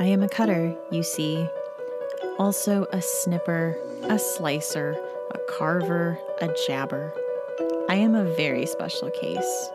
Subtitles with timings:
[0.00, 1.48] I am a cutter, you see.
[2.38, 4.96] Also a snipper, a slicer,
[5.32, 7.12] a carver, a jabber.
[7.88, 9.70] I am a very special case.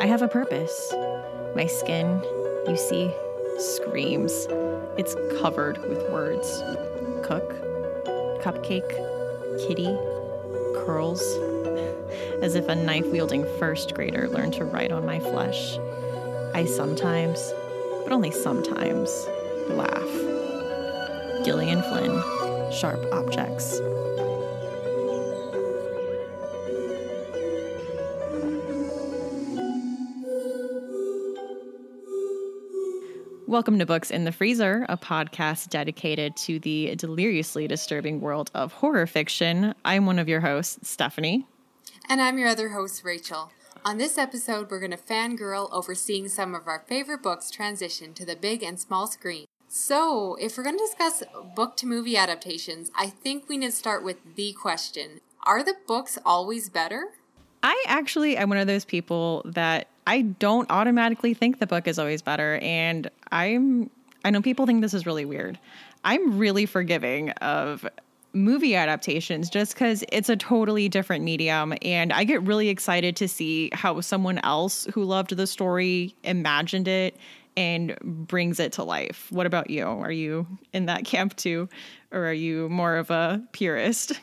[0.00, 0.92] I have a purpose.
[1.54, 2.20] My skin,
[2.66, 3.14] you see,
[3.58, 4.48] screams.
[4.98, 6.64] It's covered with words
[7.22, 7.54] cook,
[8.42, 8.90] cupcake,
[9.68, 9.96] kitty,
[10.84, 11.22] curls,
[12.42, 15.78] as if a knife wielding first grader learned to write on my flesh.
[16.54, 17.52] I sometimes,
[18.02, 19.28] but only sometimes,
[19.76, 21.44] laugh.
[21.44, 22.22] Gillian Flynn,
[22.72, 23.80] Sharp Objects.
[33.46, 38.72] Welcome to Books in the Freezer, a podcast dedicated to the deliriously disturbing world of
[38.72, 39.74] horror fiction.
[39.84, 41.48] I'm one of your hosts, Stephanie.
[42.08, 43.50] And I'm your other host, Rachel.
[43.84, 48.14] On this episode, we're going to fangirl over seeing some of our favorite books transition
[48.14, 49.46] to the big and small screen.
[49.72, 51.22] So, if we're going to discuss
[51.54, 55.76] book to movie adaptations, I think we need to start with the question Are the
[55.86, 57.04] books always better?
[57.62, 62.00] I actually am one of those people that I don't automatically think the book is
[62.00, 62.58] always better.
[62.60, 63.90] And I'm,
[64.24, 65.56] I know people think this is really weird.
[66.02, 67.86] I'm really forgiving of
[68.32, 71.74] movie adaptations just because it's a totally different medium.
[71.82, 76.88] And I get really excited to see how someone else who loved the story imagined
[76.88, 77.16] it
[77.56, 79.26] and brings it to life.
[79.30, 79.84] What about you?
[79.84, 81.68] Are you in that camp too?
[82.12, 84.20] Or are you more of a purist?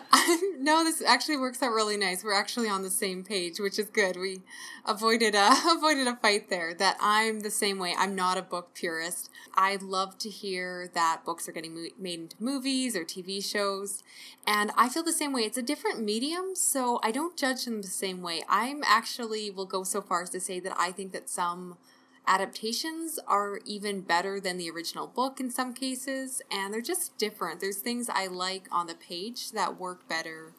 [0.58, 2.24] no, this actually works out really nice.
[2.24, 4.16] We're actually on the same page, which is good.
[4.16, 4.40] We
[4.86, 6.74] avoided a avoided a fight there.
[6.74, 7.94] That I'm the same way.
[7.96, 9.30] I'm not a book purist.
[9.54, 14.02] I love to hear that books are getting made into movies or TV shows,
[14.46, 15.42] and I feel the same way.
[15.42, 18.42] It's a different medium, so I don't judge them the same way.
[18.48, 21.76] I'm actually will go so far as to say that I think that some
[22.26, 27.60] adaptations are even better than the original book in some cases, and they're just different.
[27.60, 30.52] There's things I like on the page that work better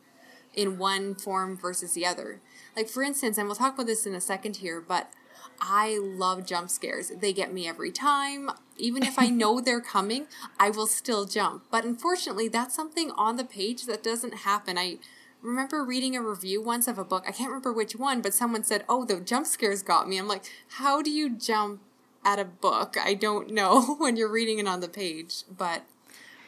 [0.54, 2.40] in one form versus the other.
[2.76, 5.12] Like, for instance, and we'll talk about this in a second here, but
[5.60, 7.10] I love jump scares.
[7.10, 8.50] They get me every time.
[8.78, 10.28] Even if I know they're coming,
[10.60, 11.64] I will still jump.
[11.72, 14.78] But unfortunately, that's something on the page that doesn't happen.
[14.78, 14.98] I
[15.44, 17.26] remember reading a review once of a book.
[17.28, 20.28] I can't remember which one, but someone said, "Oh, the jump scares got me." I'm
[20.28, 20.46] like,
[20.80, 21.82] "How do you jump
[22.26, 25.84] at a book?" I don't know when you're reading it on the page, but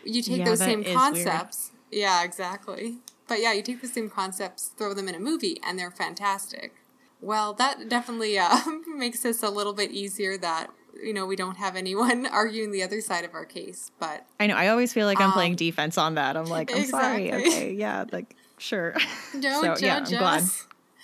[0.04, 1.72] you take yeah, those same concepts.
[1.92, 2.02] Weird.
[2.02, 2.98] Yeah, exactly.
[3.28, 6.76] But yeah, you take the same concepts, throw them in a movie, and they're fantastic.
[7.22, 8.60] Well, that definitely uh,
[8.96, 10.70] makes this a little bit easier that
[11.02, 14.48] you know we don't have anyone arguing the other side of our case but i
[14.48, 17.30] know i always feel like i'm um, playing defense on that i'm like i'm exactly.
[17.30, 18.96] sorry okay yeah like Sure.
[19.40, 20.10] Don't so, judge yeah, I'm us.
[20.10, 20.44] glad.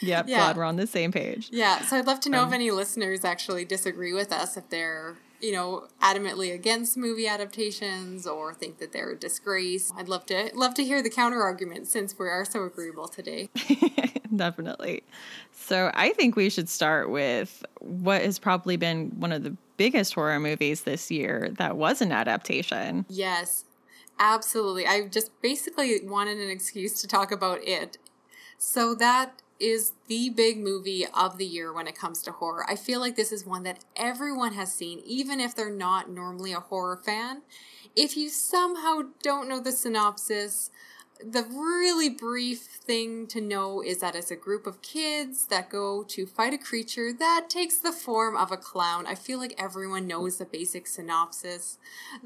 [0.01, 0.37] Yep, yeah.
[0.37, 1.49] glad we're on the same page.
[1.51, 4.67] Yeah, so I'd love to know um, if any listeners actually disagree with us, if
[4.69, 9.91] they're, you know, adamantly against movie adaptations or think that they're a disgrace.
[9.95, 13.49] I'd love to love to hear the counter argument since we are so agreeable today.
[14.35, 15.03] Definitely.
[15.51, 20.13] So I think we should start with what has probably been one of the biggest
[20.13, 23.05] horror movies this year that was an adaptation.
[23.09, 23.65] Yes.
[24.23, 24.85] Absolutely.
[24.85, 27.97] I just basically wanted an excuse to talk about it.
[28.59, 32.63] So that is the big movie of the year when it comes to horror.
[32.69, 36.53] I feel like this is one that everyone has seen, even if they're not normally
[36.53, 37.41] a horror fan.
[37.95, 40.69] If you somehow don't know the synopsis,
[41.25, 46.03] the really brief thing to know is that it's a group of kids that go
[46.03, 49.05] to fight a creature that takes the form of a clown.
[49.05, 51.77] I feel like everyone knows the basic synopsis,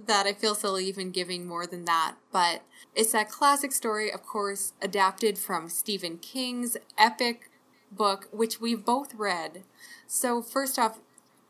[0.05, 2.16] that I feel silly even giving more than that.
[2.31, 2.61] But
[2.94, 7.50] it's that classic story, of course, adapted from Stephen King's epic
[7.91, 9.63] book, which we've both read.
[10.07, 11.00] So, first off,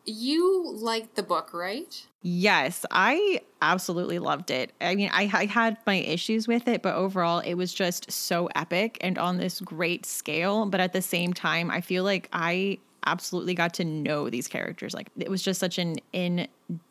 [0.06, 2.06] you liked the book, right?
[2.22, 4.72] Yes, I absolutely loved it.
[4.82, 8.50] I mean, I, I, had my issues with it, but overall, it was just so
[8.56, 10.66] epic and on this great scale.
[10.66, 14.94] But at the same time, I feel like I absolutely got to know these characters.
[14.94, 16.48] Like, it was just such an in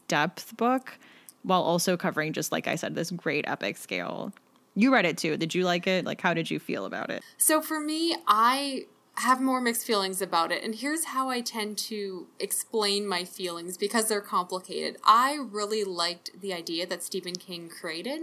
[0.07, 0.99] depth book
[1.43, 4.33] while also covering, just like I said, this great epic scale.
[4.77, 5.37] You read it too.
[5.37, 6.05] Did you like it?
[6.05, 7.23] Like, how did you feel about it?
[7.39, 10.63] So, for me, I have more mixed feelings about it.
[10.63, 14.97] And here's how I tend to explain my feelings because they're complicated.
[15.05, 18.23] I really liked the idea that Stephen King created.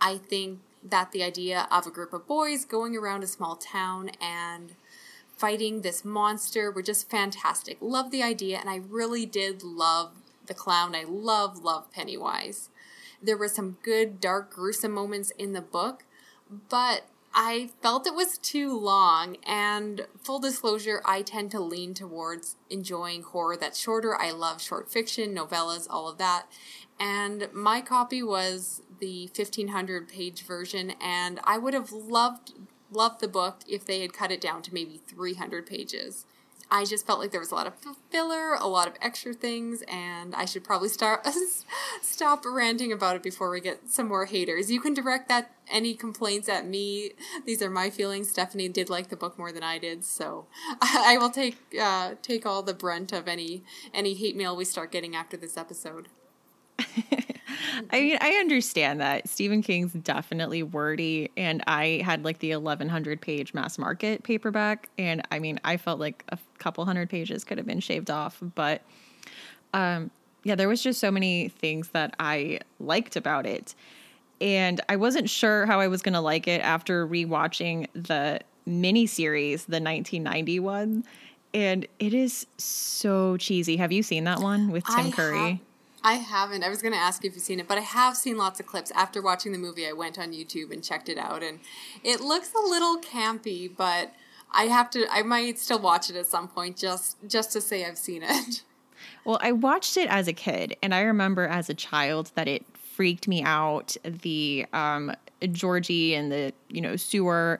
[0.00, 4.10] I think that the idea of a group of boys going around a small town
[4.20, 4.72] and
[5.36, 7.78] fighting this monster were just fantastic.
[7.80, 10.12] Love the idea, and I really did love
[10.46, 10.94] the clown.
[10.94, 12.70] I love, love Pennywise.
[13.22, 16.04] There were some good, dark, gruesome moments in the book,
[16.68, 22.56] but I felt it was too long, and full disclosure, I tend to lean towards
[22.70, 24.16] enjoying horror that's shorter.
[24.16, 26.46] I love short fiction, novellas, all of that.
[27.00, 32.52] And my copy was the 1500 page version, and I would have loved
[32.90, 36.26] loved the book if they had cut it down to maybe 300 pages.
[36.74, 37.74] I just felt like there was a lot of
[38.10, 41.24] filler, a lot of extra things, and I should probably start
[42.02, 44.72] stop ranting about it before we get some more haters.
[44.72, 47.12] You can direct that any complaints at me.
[47.46, 48.28] These are my feelings.
[48.28, 50.46] Stephanie did like the book more than I did, so
[50.82, 53.62] I, will take uh, take all the brunt of any
[53.94, 56.08] any hate mail we start getting after this episode.
[57.90, 63.20] I mean, I understand that Stephen King's definitely wordy, and I had like the 1100
[63.20, 67.58] page mass market paperback, and I mean, I felt like a couple hundred pages could
[67.58, 68.82] have been shaved off, but
[69.72, 70.10] um,
[70.44, 73.74] yeah, there was just so many things that I liked about it,
[74.40, 79.66] and I wasn't sure how I was going to like it after rewatching the miniseries,
[79.66, 81.04] the 1990 one,
[81.52, 83.76] and it is so cheesy.
[83.76, 85.50] Have you seen that one with Tim I Curry?
[85.50, 85.58] have-
[86.04, 86.62] I haven't.
[86.62, 88.66] I was going to ask if you've seen it, but I have seen lots of
[88.66, 88.92] clips.
[88.94, 91.60] After watching the movie, I went on YouTube and checked it out, and
[92.04, 94.12] it looks a little campy, but
[94.52, 95.06] I have to.
[95.10, 98.62] I might still watch it at some point just just to say I've seen it.
[99.24, 102.64] Well, I watched it as a kid, and I remember as a child that it
[102.74, 103.96] freaked me out.
[104.04, 105.12] The um,
[105.50, 107.58] Georgie and the you know sewer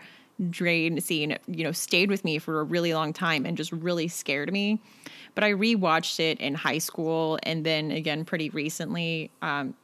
[0.50, 4.08] drain scene, you know, stayed with me for a really long time and just really
[4.08, 4.80] scared me.
[5.34, 9.30] But I rewatched it in high school and then again pretty recently.
[9.42, 9.74] Um,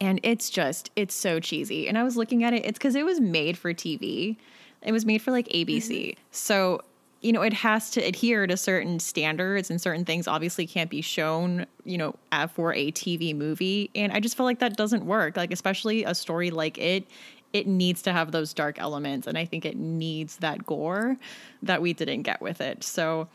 [0.00, 1.88] and it's just it's so cheesy.
[1.88, 4.36] And I was looking at it; it's because it was made for TV.
[4.82, 6.80] It was made for like ABC, so
[7.22, 11.00] you know it has to adhere to certain standards and certain things obviously can't be
[11.00, 12.14] shown you know
[12.52, 16.14] for a tv movie and i just feel like that doesn't work like especially a
[16.14, 17.06] story like it
[17.52, 21.16] it needs to have those dark elements and i think it needs that gore
[21.62, 22.82] that we didn't get with it.
[22.82, 23.28] So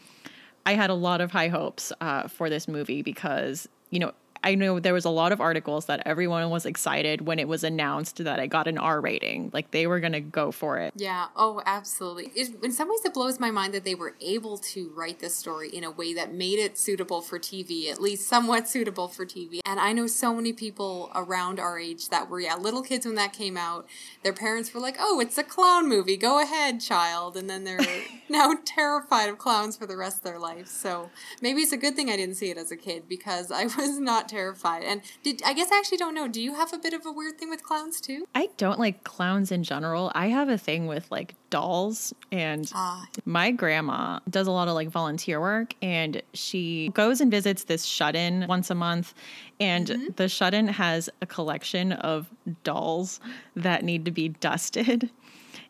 [0.65, 4.11] i had a lot of high hopes uh, for this movie because you know
[4.43, 7.63] I know there was a lot of articles that everyone was excited when it was
[7.63, 9.49] announced that it got an R rating.
[9.53, 10.93] Like they were going to go for it.
[10.95, 11.27] Yeah.
[11.35, 12.31] Oh, absolutely.
[12.35, 15.35] It, in some ways, it blows my mind that they were able to write this
[15.35, 19.25] story in a way that made it suitable for TV, at least somewhat suitable for
[19.25, 19.59] TV.
[19.65, 23.15] And I know so many people around our age that were, yeah, little kids when
[23.15, 23.87] that came out.
[24.23, 26.17] Their parents were like, oh, it's a clown movie.
[26.17, 27.35] Go ahead, child.
[27.37, 27.79] And then they're
[28.29, 30.67] now terrified of clowns for the rest of their life.
[30.67, 31.09] So
[31.41, 33.99] maybe it's a good thing I didn't see it as a kid because I was
[33.99, 34.36] not terrified.
[34.83, 36.27] And did I guess I actually don't know.
[36.27, 38.27] Do you have a bit of a weird thing with clowns too?
[38.35, 40.11] I don't like clowns in general.
[40.15, 44.73] I have a thing with like dolls and Ah, my grandma does a lot of
[44.75, 49.13] like volunteer work and she goes and visits this shut-in once a month
[49.59, 52.27] and the shut-in has a collection of
[52.63, 53.19] dolls
[53.55, 55.09] that need to be dusted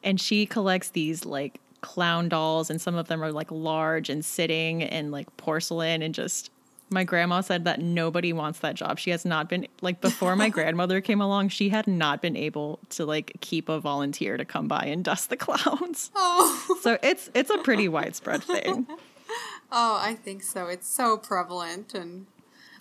[0.03, 4.25] and she collects these like clown dolls and some of them are like large and
[4.25, 6.49] sitting and like porcelain and just
[6.89, 8.99] my grandma said that nobody wants that job.
[8.99, 12.79] She has not been like before my grandmother came along, she had not been able
[12.89, 16.11] to like keep a volunteer to come by and dust the clowns.
[16.15, 18.87] oh, So it's it's a pretty widespread thing.
[19.71, 20.67] oh, I think so.
[20.67, 22.27] It's so prevalent, and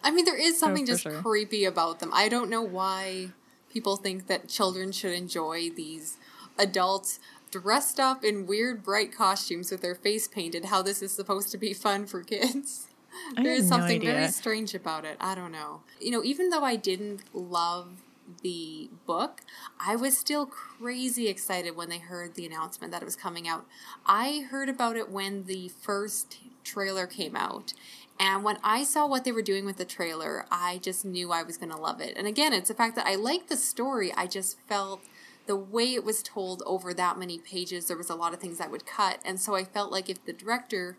[0.02, 1.22] I mean, there is oh, something for just sure.
[1.22, 2.10] creepy about them.
[2.12, 3.30] I don't know why
[3.72, 6.16] people think that children should enjoy these
[6.58, 7.18] adults
[7.50, 10.66] dressed up in weird, bright costumes with their face painted.
[10.66, 12.88] How this is supposed to be fun for kids.
[13.36, 15.16] I There is no something very strange about it.
[15.20, 15.82] I don't know.
[16.00, 18.02] You know, even though I didn't love
[18.42, 19.42] the book,
[19.78, 23.66] I was still crazy excited when they heard the announcement that it was coming out.
[24.04, 27.72] I heard about it when the first trailer came out.
[28.18, 31.42] And when I saw what they were doing with the trailer, I just knew I
[31.42, 32.16] was going to love it.
[32.16, 34.12] And again, it's the fact that I liked the story.
[34.16, 35.02] I just felt
[35.46, 38.58] the way it was told over that many pages, there was a lot of things
[38.58, 39.20] that would cut.
[39.24, 40.96] And so I felt like if the director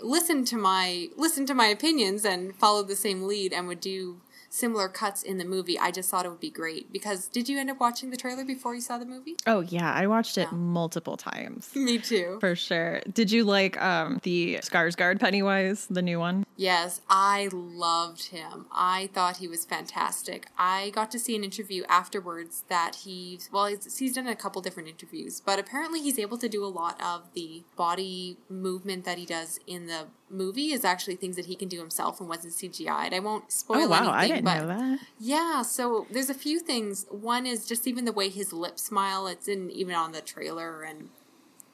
[0.00, 4.20] listened to my listened to my opinions and followed the same lead and would do
[4.56, 6.92] similar cuts in the movie, I just thought it would be great.
[6.92, 9.36] Because did you end up watching the trailer before you saw the movie?
[9.46, 11.70] Oh yeah, I watched it multiple times.
[11.74, 12.38] Me too.
[12.40, 13.00] For sure.
[13.12, 16.44] Did you like um the Skarsgård Pennywise, the new one?
[16.56, 18.66] Yes, I loved him.
[18.72, 20.46] I thought he was fantastic.
[20.58, 24.62] I got to see an interview afterwards that he, well, he's, he's done a couple
[24.62, 29.18] different interviews, but apparently he's able to do a lot of the body movement that
[29.18, 32.54] he does in the movie is actually things that he can do himself and wasn't
[32.54, 33.14] CGI'd.
[33.14, 34.98] I won't oh, spoil Oh wow, anything, I didn't but know that.
[35.18, 37.06] yeah, so there's a few things.
[37.10, 39.26] One is just even the way his lips smile.
[39.26, 41.10] It's in even on the trailer, and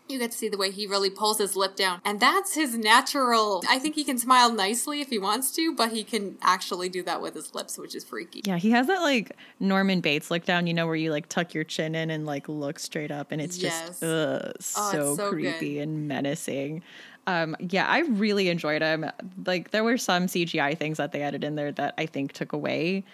[0.09, 2.01] you get to see the way he really pulls his lip down.
[2.05, 3.63] And that's his natural.
[3.69, 7.03] I think he can smile nicely if he wants to, but he can actually do
[7.05, 8.43] that with his lips, which is freaky.
[8.45, 11.55] Yeah, he has that like Norman Bates look down, you know, where you like tuck
[11.55, 13.89] your chin in and like look straight up, and it's Yes.
[13.89, 15.83] just ugh, Oh, so, it's so creepy good.
[15.83, 16.83] and menacing.
[17.27, 19.09] Um, yeah, I really enjoyed him.
[19.47, 22.53] Like, there were some CGI things that they added in there that I think took
[22.53, 23.05] away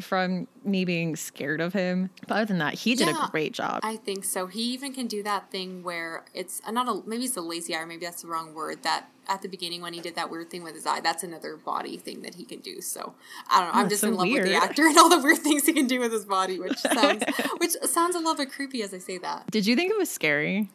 [0.00, 2.08] from me being scared of him.
[2.26, 3.26] But other than that, he did Yeah.
[3.26, 3.80] a great job.
[3.82, 4.46] I think so.
[4.46, 7.74] He even can do that thing where it's uh, not a maybe it's a lazy
[7.74, 8.82] eye, or maybe that's the wrong word.
[8.84, 11.58] That at the beginning when he did that weird thing with his eye, that's another
[11.58, 12.80] body thing that he can do.
[12.80, 13.12] So
[13.50, 13.80] I don't know.
[13.80, 15.74] I'm Oh, just so in love with the actor and all the weird things he
[15.74, 17.22] can do with his body, which sounds
[17.58, 19.50] which sounds a little bit creepy as I say that.
[19.50, 20.70] did you think it was scary?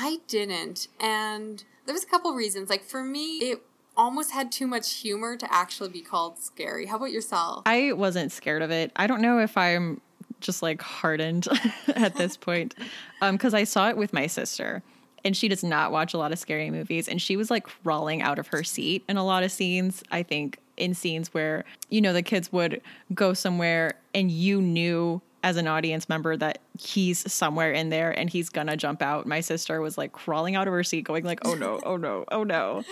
[0.00, 2.70] I didn't, and there was a couple reasons.
[2.70, 3.62] Like for me, it
[3.96, 6.86] almost had too much humor to actually be called scary.
[6.86, 7.62] How about yourself?
[7.66, 8.90] I wasn't scared of it.
[8.96, 10.00] I don't know if I'm
[10.40, 11.46] just like hardened
[11.94, 12.74] at this point
[13.20, 14.82] um, because I saw it with my sister
[15.24, 18.20] and she does not watch a lot of scary movies and she was like crawling
[18.20, 20.02] out of her seat in a lot of scenes.
[20.10, 22.82] I think in scenes where, you know, the kids would
[23.14, 28.30] go somewhere and you knew as an audience member that he's somewhere in there and
[28.30, 29.26] he's gonna jump out.
[29.26, 32.24] My sister was like crawling out of her seat going like, "Oh no, oh no,
[32.32, 32.82] oh no."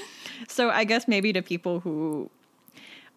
[0.48, 2.30] So I guess maybe to people who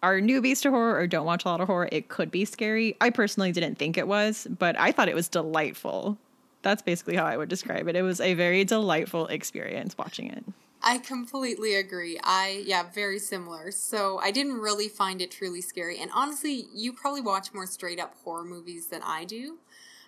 [0.02, 2.96] are newbies to horror or don't watch a lot of horror, it could be scary.
[3.00, 6.16] I personally didn't think it was, but I thought it was delightful.
[6.62, 7.94] That's basically how I would describe it.
[7.94, 10.44] It was a very delightful experience watching it.
[10.86, 12.16] I completely agree.
[12.22, 13.72] I yeah, very similar.
[13.72, 15.98] So I didn't really find it truly scary.
[15.98, 19.58] And honestly, you probably watch more straight up horror movies than I do,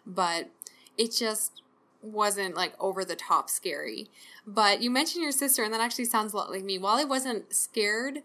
[0.07, 0.51] but
[0.97, 1.63] it just
[2.01, 4.09] wasn't like over the top scary.
[4.47, 6.79] But you mentioned your sister, and that actually sounds a lot like me.
[6.79, 8.21] While I wasn't scared,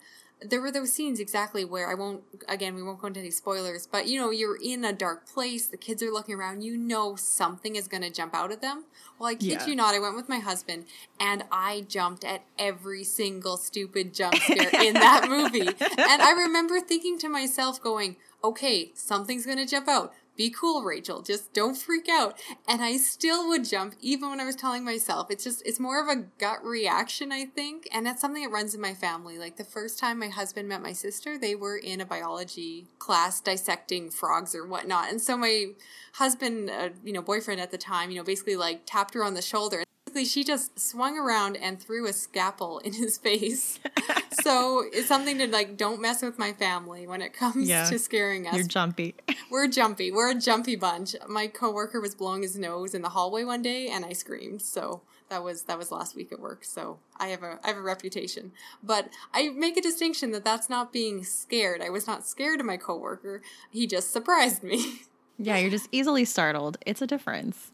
[0.46, 3.88] there were those scenes exactly where I won't again we won't go into any spoilers,
[3.88, 7.16] but you know, you're in a dark place, the kids are looking around, you know
[7.16, 8.86] something is gonna jump out at them.
[9.20, 9.66] Well I kid Yeah.
[9.68, 10.86] you not, I went with my husband
[11.20, 15.68] and I jumped at every single stupid jump scare in that movie.
[15.68, 20.14] And I remember thinking to myself, going, Okay, something's gonna jump out.
[20.36, 21.22] Be cool, Rachel.
[21.22, 22.40] Just don't freak out.
[22.68, 25.30] And I still would jump even when I was telling myself.
[25.30, 27.88] It's just, it's more of a gut reaction, I think.
[27.92, 29.38] And that's something that runs in my family.
[29.38, 33.42] Like the first time my husband met my sister, they were in a biology class
[33.42, 35.12] dissecting frogs or whatnot.
[35.12, 35.68] And so my
[36.14, 39.36] husband, uh, you know, boyfriend at the time, you know, basically like tapped her on
[39.36, 39.84] the shoulder.
[40.14, 43.80] Basically, she just swung around and threw a scalpel in his face.
[44.44, 47.86] so it's something to like, don't mess with my family when it comes Yeah.
[47.90, 48.54] to scaring us.
[48.56, 49.16] You're jumpy.
[49.50, 50.12] We're jumpy.
[50.12, 51.16] We're a jumpy bunch.
[51.28, 54.62] My coworker was blowing his nose in the hallway one day, and I screamed.
[54.62, 56.64] So that was that was last week at work.
[56.64, 58.52] So I have a I have a reputation.
[58.84, 61.82] But I make a distinction that that's not being scared.
[61.82, 63.42] I was not scared of my coworker.
[63.72, 65.02] He just surprised me.
[65.40, 66.78] Yeah, you're just easily startled.
[66.86, 67.72] It's a difference.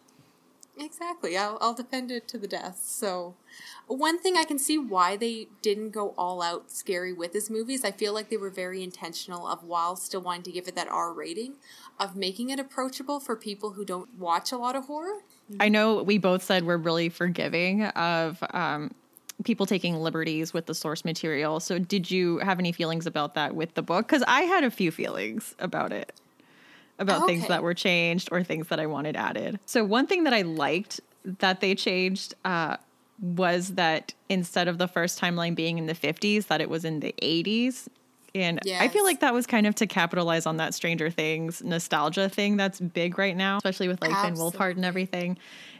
[0.79, 1.37] Exactly.
[1.37, 2.79] I'll, I'll defend it to the death.
[2.83, 3.35] So,
[3.87, 7.73] one thing I can see why they didn't go all out scary with this movie
[7.73, 10.75] is I feel like they were very intentional of while still wanting to give it
[10.75, 11.55] that R rating,
[11.99, 15.19] of making it approachable for people who don't watch a lot of horror.
[15.59, 18.93] I know we both said we're really forgiving of um,
[19.43, 21.59] people taking liberties with the source material.
[21.59, 24.07] So, did you have any feelings about that with the book?
[24.07, 26.13] Because I had a few feelings about it,
[26.99, 29.59] about things that were changed or things that I wanted added.
[29.65, 30.99] So, one thing that I liked
[31.39, 32.77] that they changed uh,
[33.21, 36.99] was that instead of the first timeline being in the 50s, that it was in
[36.99, 37.87] the 80s.
[38.35, 42.29] And I feel like that was kind of to capitalize on that Stranger Things nostalgia
[42.29, 45.37] thing that's big right now, especially with like Finn Wolfhard and everything.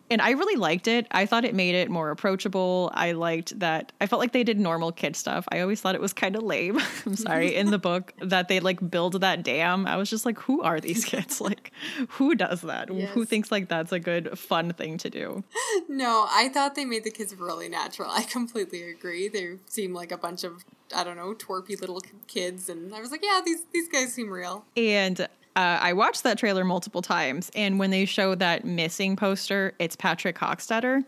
[0.10, 1.08] And I really liked it.
[1.12, 2.92] I thought it made it more approachable.
[2.94, 3.92] I liked that.
[4.02, 5.48] I felt like they did normal kid stuff.
[5.52, 6.80] I always thought it was kind of lame.
[7.06, 7.56] I'm sorry.
[7.56, 10.80] in the book that they like build that dam, I was just like, who are
[10.80, 11.40] these kids?
[11.40, 11.72] Like,
[12.10, 12.90] who does that?
[12.90, 15.44] Who thinks like that's a good, fun thing to do?
[15.88, 18.10] No, I thought they made the kids really natural.
[18.10, 19.28] I completely agree.
[19.28, 20.64] They seem like a bunch of
[20.96, 24.30] I don't know twerpy little kids, and I was like, yeah, these these guys seem
[24.30, 24.66] real.
[24.78, 25.28] And
[25.60, 27.52] uh, I watched that trailer multiple times.
[27.54, 31.04] And when they show that missing poster, it's Patrick Hockstetter.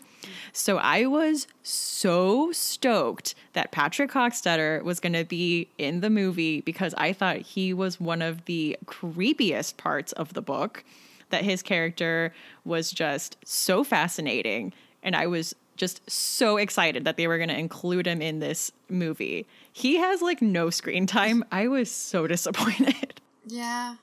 [0.52, 6.60] So I was so stoked that Patrick Hockstetter was going to be in the movie
[6.60, 10.84] because I thought he was one of the creepiest parts of the book,
[11.30, 14.74] that his character was just so fascinating.
[15.02, 18.70] And I was just so excited that they were going to include him in this
[18.90, 19.46] movie.
[19.72, 21.42] He has like no screen time.
[21.50, 23.18] I was so disappointed.
[23.46, 23.94] Yeah.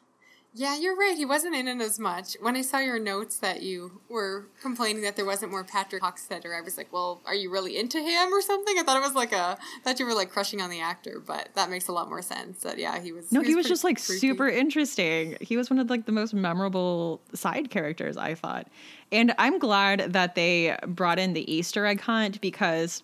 [0.54, 1.16] Yeah, you're right.
[1.16, 2.36] He wasn't in it as much.
[2.42, 6.58] When I saw your notes that you were complaining that there wasn't more Patrick Hockstetter,
[6.58, 9.14] I was like, "Well, are you really into him or something?" I thought it was
[9.14, 12.10] like a that you were like crushing on the actor, but that makes a lot
[12.10, 12.62] more sense.
[12.62, 13.32] That yeah, he was.
[13.32, 14.20] No, he was, pretty just like creepy.
[14.20, 15.38] super interesting.
[15.40, 18.68] He was one of like the most memorable side characters, I thought.
[19.12, 23.04] And I'm glad that they brought in the Easter egg hunt because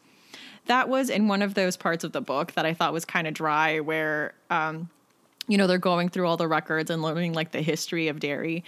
[0.65, 3.27] that was in one of those parts of the book that I thought was kind
[3.27, 4.89] of dry where um
[5.47, 8.63] you know, they're going through all the records and learning like the history of Derry.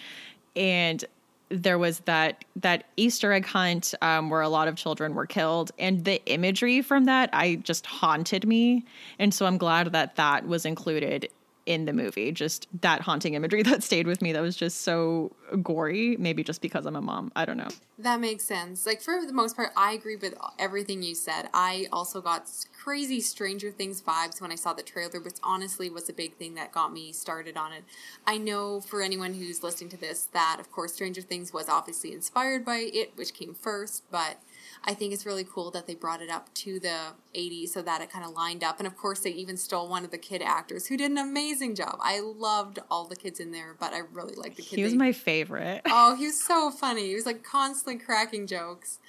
[0.55, 1.03] And
[1.49, 5.71] there was that that Easter egg hunt um, where a lot of children were killed,
[5.79, 8.85] and the imagery from that I just haunted me,
[9.17, 11.29] and so I'm glad that that was included
[11.67, 12.31] in the movie.
[12.31, 14.31] Just that haunting imagery that stayed with me.
[14.33, 15.31] That was just so
[15.61, 16.17] gory.
[16.17, 17.31] Maybe just because I'm a mom.
[17.35, 17.67] I don't know.
[17.99, 18.85] That makes sense.
[18.85, 21.49] Like for the most part, I agree with everything you said.
[21.53, 22.49] I also got
[22.87, 26.55] crazy Stranger Things vibes when I saw the trailer, which honestly was a big thing
[26.55, 27.83] that got me started on it.
[28.25, 32.13] I know for anyone who's listening to this that, of course, Stranger Things was obviously
[32.13, 34.37] inspired by it, which came first, but
[34.85, 36.97] I think it's really cool that they brought it up to the
[37.35, 38.79] 80s so that it kind of lined up.
[38.79, 41.75] And of course, they even stole one of the kid actors who did an amazing
[41.75, 41.97] job.
[41.99, 44.77] I loved all the kids in there, but I really liked the kid.
[44.77, 45.81] He was they- my favorite.
[45.87, 47.09] Oh, he was so funny.
[47.09, 48.99] He was like constantly cracking jokes.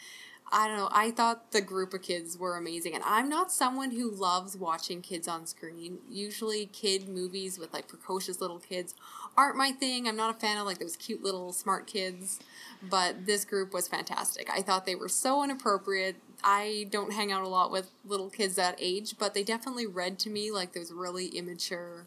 [0.51, 0.89] I don't know.
[0.91, 2.95] I thought the group of kids were amazing.
[2.95, 5.99] And I'm not someone who loves watching kids on screen.
[6.09, 8.95] Usually, kid movies with like precocious little kids
[9.37, 10.09] aren't my thing.
[10.09, 12.41] I'm not a fan of like those cute little smart kids.
[12.83, 14.49] But this group was fantastic.
[14.51, 16.17] I thought they were so inappropriate.
[16.43, 20.19] I don't hang out a lot with little kids that age, but they definitely read
[20.21, 22.07] to me like those really immature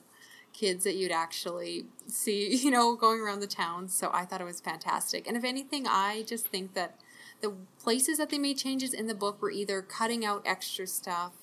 [0.54, 3.88] kids that you'd actually see, you know, going around the town.
[3.88, 5.28] So I thought it was fantastic.
[5.28, 6.96] And if anything, I just think that
[7.42, 11.34] the places that they made changes in the book were either cutting out extra stuff,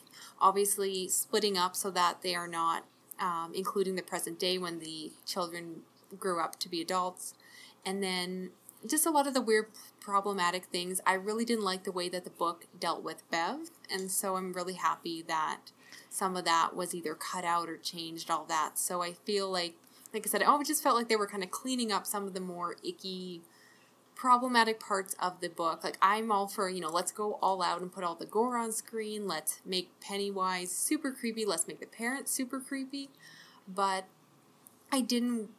[0.41, 2.85] obviously splitting up so that they are not
[3.21, 5.83] um, including the present day when the children
[6.19, 7.35] grew up to be adults,
[7.85, 8.51] and then
[8.87, 9.67] just a lot of the weird
[10.01, 11.01] problematic things.
[11.05, 14.53] I really didn't like the way that the book dealt with Bev, and so I'm
[14.53, 15.73] really happy that
[16.11, 18.79] some of that was either cut out or changed, all that.
[18.79, 19.75] So I feel like,
[20.15, 22.27] like I said, oh, it just felt like they were kind of cleaning up some
[22.27, 23.43] of the more icky,
[24.19, 25.85] problematic parts of the book.
[25.85, 28.59] Like I'm all for, you know, let's go all out and put all the gore
[28.59, 29.27] on screen.
[29.27, 31.47] Let's make Pennywise super creepy.
[31.47, 33.09] Let's make the parents super creepy.
[33.67, 34.07] But
[34.91, 35.51] I didn't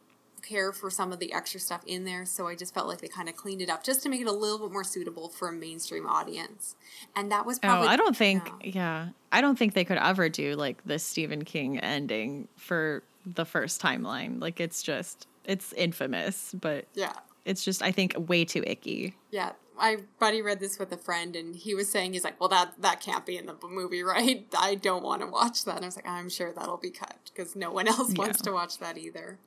[0.42, 3.08] care for some of the extra stuff in there, so I just felt like they
[3.08, 5.48] kind of cleaned it up just to make it a little bit more suitable for
[5.48, 6.76] a mainstream audience.
[7.16, 8.70] And that was probably oh, I don't think, yeah.
[8.72, 9.08] yeah.
[9.32, 13.80] I don't think they could ever do like the Stephen King ending for the first
[13.80, 14.40] timeline.
[14.40, 17.12] Like it's just, it's infamous, but Yeah.
[17.44, 19.14] It's just, I think, way too icky.
[19.30, 22.48] Yeah, my buddy read this with a friend, and he was saying he's like, "Well,
[22.50, 24.46] that that can't be in the movie, right?
[24.58, 27.16] I don't want to watch that." And I was like, "I'm sure that'll be cut
[27.26, 28.44] because no one else wants Yeah.
[28.44, 29.38] to watch that either."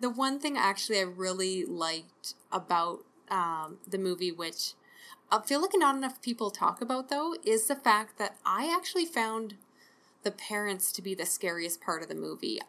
[0.00, 4.72] The one thing actually I really liked about um, the movie, which
[5.30, 9.06] I feel like not enough people talk about though, is the fact that I actually
[9.06, 9.54] found
[10.22, 12.60] the parents to be the scariest part of the movie.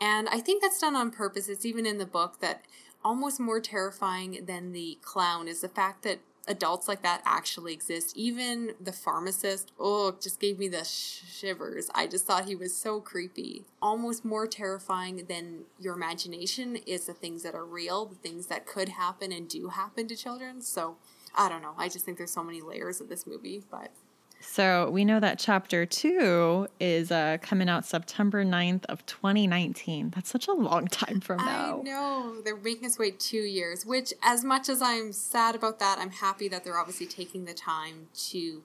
[0.00, 1.48] And I think that's done on purpose.
[1.48, 2.64] It's even in the book that
[3.04, 8.16] almost more terrifying than the clown is the fact that adults like that actually exist.
[8.16, 11.90] Even the pharmacist, oh, just gave me the shivers.
[11.94, 13.64] I just thought he was so creepy.
[13.80, 18.66] Almost more terrifying than your imagination is the things that are real, the things that
[18.66, 20.60] could happen and do happen to children.
[20.60, 20.96] So
[21.34, 21.74] I don't know.
[21.78, 23.92] I just think there's so many layers of this movie, but
[24.40, 30.10] So we know that chapter two is uh, coming out September 9th of 2019.
[30.10, 31.80] That's such a long time from now.
[31.80, 33.84] I know they're making us wait two years.
[33.84, 37.54] Which, as much as I'm sad about that, I'm happy that they're obviously taking the
[37.54, 38.62] time to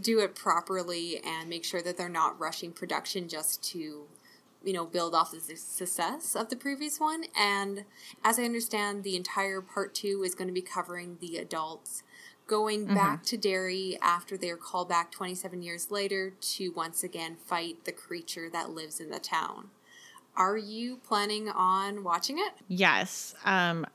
[0.00, 4.04] do it properly and make sure that they're not rushing production just to,
[4.62, 7.24] you know, build off the success of the previous one.
[7.36, 7.84] And
[8.22, 12.02] as I understand, the entire part two is going to be covering the adults
[12.46, 17.84] going back to Derry after they're called back 27 years later to once again fight
[17.84, 19.70] the creature that lives in the town.
[20.36, 22.52] Are you planning on watching it?
[22.68, 23.86] Yes, um,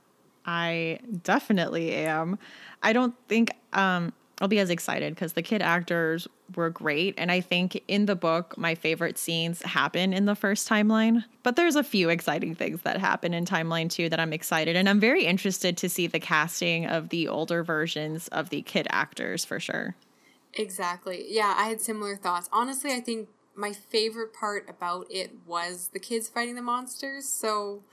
[0.46, 2.40] I definitely am.
[2.82, 7.14] I don't think um, I'll be as excited because the kid actors were great.
[7.20, 11.24] And I think in the book, my favorite scenes happen in the first timeline.
[11.44, 14.76] But there's a few exciting things that happen in timeline two that I'm excited.
[14.76, 18.88] And I'm very interested to see the casting of the older versions of the kid
[18.90, 19.96] actors for sure.
[20.56, 21.24] Exactly.
[21.30, 22.50] Yeah, I had similar thoughts.
[22.52, 27.28] Honestly, I think my favorite part about it was the kids fighting the monsters.
[27.28, 27.84] So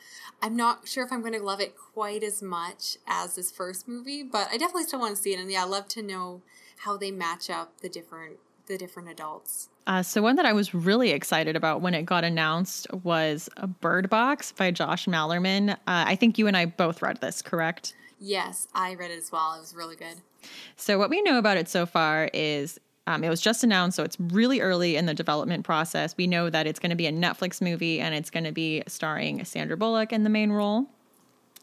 [0.40, 3.88] I'm not sure if I'm going to love it quite as much as this first
[3.88, 5.40] movie, but I definitely still want to see it.
[5.40, 6.42] And yeah, I love to know
[6.78, 9.70] how they match up the different the different adults.
[9.86, 13.66] Uh, so one that I was really excited about when it got announced was a
[13.66, 15.70] Bird Box by Josh Malerman.
[15.70, 17.94] Uh, I think you and I both read this, correct?
[18.20, 19.54] Yes, I read it as well.
[19.54, 20.16] It was really good.
[20.76, 24.02] So what we know about it so far is um, it was just announced, so
[24.02, 26.14] it's really early in the development process.
[26.18, 28.82] We know that it's going to be a Netflix movie and it's going to be
[28.86, 30.84] starring Sandra Bullock in the main role.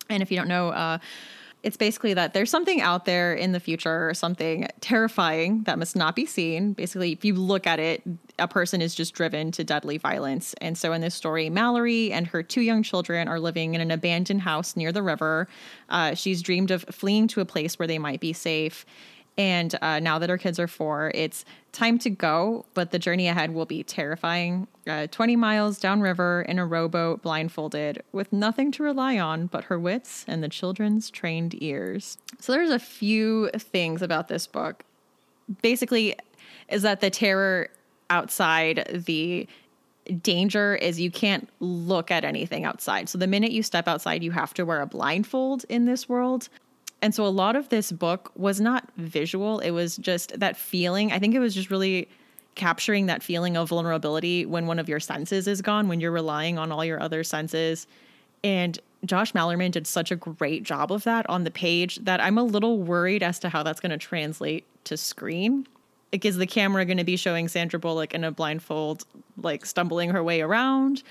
[0.10, 0.97] And if you don't know, uh,
[1.62, 6.15] it's basically that there's something out there in the future, something terrifying that must not
[6.15, 6.73] be seen.
[6.73, 8.01] Basically, if you look at it,
[8.39, 10.55] a person is just driven to deadly violence.
[10.62, 13.91] And so in this story, Mallory and her two young children are living in an
[13.91, 15.47] abandoned house near the river.
[15.89, 18.84] Uh, she's dreamed of fleeing to a place where they might be safe.
[19.37, 21.43] And uh, now that our kids are four, it's
[21.73, 24.67] time to go, but the journey ahead will be terrifying.
[24.87, 29.77] Uh, 20 miles downriver in a rowboat, blindfolded, with nothing to rely on but her
[29.77, 32.17] wits and the children's trained ears.
[32.39, 34.83] So there's a few things about this book.
[35.61, 36.15] Basically,
[36.69, 37.69] is that the terror
[38.09, 39.47] outside the
[40.21, 43.09] danger is you can't look at anything outside.
[43.09, 46.49] So the minute you step outside, you have to wear a blindfold in this world.
[47.01, 51.12] And so a lot of this book was not visual, it was just that feeling.
[51.12, 52.08] I think it was just really
[52.55, 56.58] capturing that feeling of vulnerability when one of your senses is gone, when you're relying
[56.58, 57.86] on all your other senses.
[58.43, 62.38] And Josh Malerman did such a great job of that on the page that I'm
[62.38, 65.67] a little worried as to how that's going to translate to screen.
[66.12, 69.05] Like, is the camera going to be showing Sandra Bullock in a blindfold,
[69.38, 71.03] like stumbling her way around?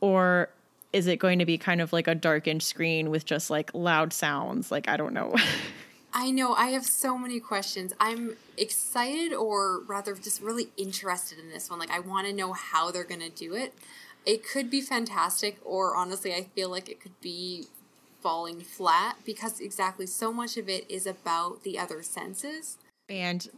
[0.00, 0.48] Or
[0.92, 4.12] is it going to be kind of like a darkened screen with just like loud
[4.12, 4.70] sounds?
[4.70, 5.34] Like, I don't know.
[6.12, 6.54] I know.
[6.54, 7.92] I have so many questions.
[8.00, 11.78] I'm excited, or rather, just really interested in this one.
[11.78, 13.74] Like, I want to know how they're going to do it.
[14.24, 17.66] It could be fantastic, or honestly, I feel like it could be
[18.22, 22.78] falling flat because exactly so much of it is about the other senses.
[23.10, 23.48] And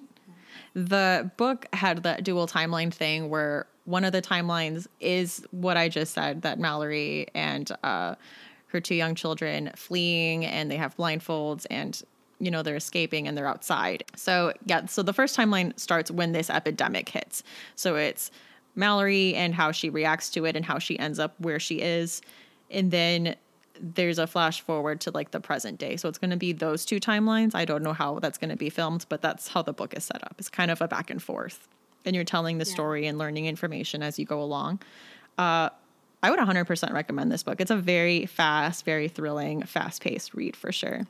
[0.75, 5.88] the book had the dual timeline thing where one of the timelines is what I
[5.88, 8.16] just said that Mallory and uh,
[8.66, 12.03] her two young children fleeing and they have blindfolds and
[12.38, 14.05] you know they're escaping and they're outside.
[14.14, 17.42] So yeah, so the first timeline starts when this epidemic hits.
[17.77, 18.31] So it's
[18.74, 22.20] Mallory and how she reacts to it and how she ends up where she is.
[22.70, 23.37] And then
[23.81, 25.96] there's a flash forward to like the present day.
[25.96, 27.55] So it's going to be those two timelines.
[27.55, 30.05] I don't know how that's going to be filmed, but that's how the book is
[30.05, 30.35] set up.
[30.38, 31.68] It's kind of a back and forth
[32.05, 32.73] and you're telling the yeah.
[32.73, 34.81] story and learning information as you go along.
[35.37, 35.71] Uh,
[36.23, 37.61] I would 100% recommend this book.
[37.61, 41.07] It's a very fast, very thrilling, fast paced read for sure.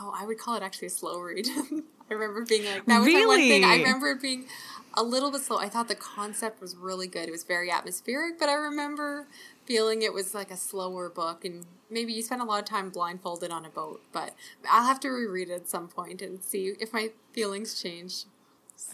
[0.00, 1.46] Oh, I would call it actually a slow read.
[2.10, 3.24] I remember being like, that was really?
[3.24, 3.64] my one thing.
[3.64, 4.46] I remember it being
[4.94, 5.58] a little bit slow.
[5.58, 7.28] I thought the concept was really good.
[7.28, 9.26] It was very atmospheric, but I remember
[9.66, 12.90] feeling it was like a slower book and maybe you spent a lot of time
[12.90, 14.34] blindfolded on a boat, but
[14.68, 18.24] I'll have to reread it at some point and see if my feelings change.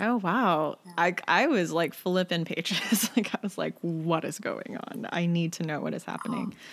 [0.01, 0.79] Oh wow.
[0.85, 0.93] Yeah.
[0.99, 3.11] I I was like flipping pages.
[3.17, 5.07] like I was like, what is going on?
[5.11, 6.55] I need to know what is happening.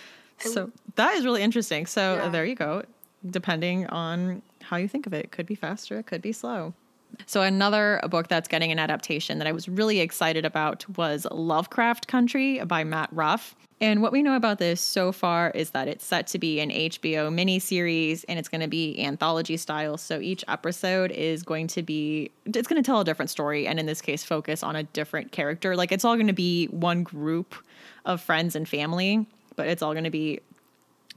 [0.45, 0.49] Oh.
[0.49, 1.85] So that is really interesting.
[1.85, 2.27] So yeah.
[2.27, 2.83] there you go.
[3.25, 6.73] Depending on how you think of it, it could be faster, it could be slow.
[7.25, 12.07] So another book that's getting an adaptation that I was really excited about was Lovecraft
[12.07, 13.55] Country by Matt Ruff.
[13.81, 16.69] And what we know about this so far is that it's set to be an
[16.69, 19.97] HBO miniseries and it's going to be anthology style.
[19.97, 23.67] So each episode is going to be, it's going to tell a different story.
[23.67, 25.75] And in this case, focus on a different character.
[25.75, 27.53] Like it's all going to be one group
[28.05, 30.39] of friends and family, but it's all going to be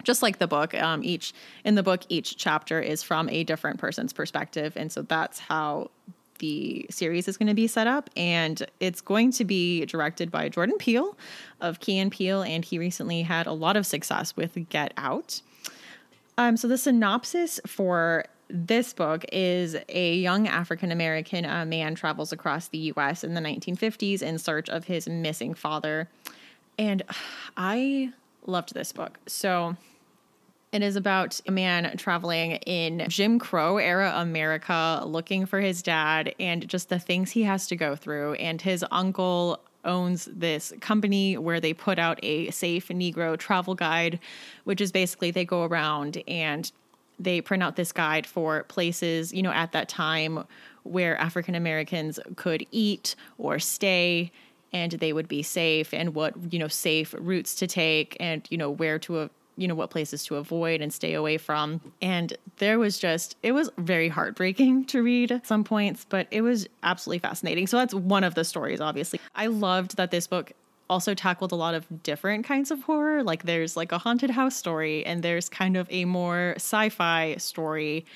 [0.05, 0.75] just like the book.
[0.75, 1.33] Um, each,
[1.65, 4.75] in the book, each chapter is from a different person's perspective.
[4.77, 5.91] And so that's how
[6.39, 10.49] the series is going to be set up, and it's going to be directed by
[10.49, 11.17] Jordan Peele
[11.61, 15.43] of Key and Peele, and he recently had a lot of success with Get Out.
[16.37, 22.33] Um, so the synopsis for this book is a young African American uh, man travels
[22.33, 23.25] across the U.S.
[23.25, 26.09] in the 1950s in search of his missing father,
[26.79, 27.03] and
[27.57, 28.13] I
[28.47, 29.19] loved this book.
[29.27, 29.77] So
[30.73, 36.35] it is about a man traveling in Jim Crow era America looking for his dad
[36.39, 38.35] and just the things he has to go through.
[38.35, 44.19] And his uncle owns this company where they put out a safe Negro travel guide,
[44.65, 46.71] which is basically they go around and
[47.19, 50.45] they print out this guide for places, you know, at that time
[50.83, 54.31] where African Americans could eat or stay
[54.73, 58.59] and they would be safe and what, you know, safe routes to take and, you
[58.59, 62.79] know, where to you know what places to avoid and stay away from and there
[62.79, 67.19] was just it was very heartbreaking to read at some points but it was absolutely
[67.19, 70.53] fascinating so that's one of the stories obviously i loved that this book
[70.89, 74.57] also tackled a lot of different kinds of horror like there's like a haunted house
[74.57, 78.07] story and there's kind of a more sci-fi story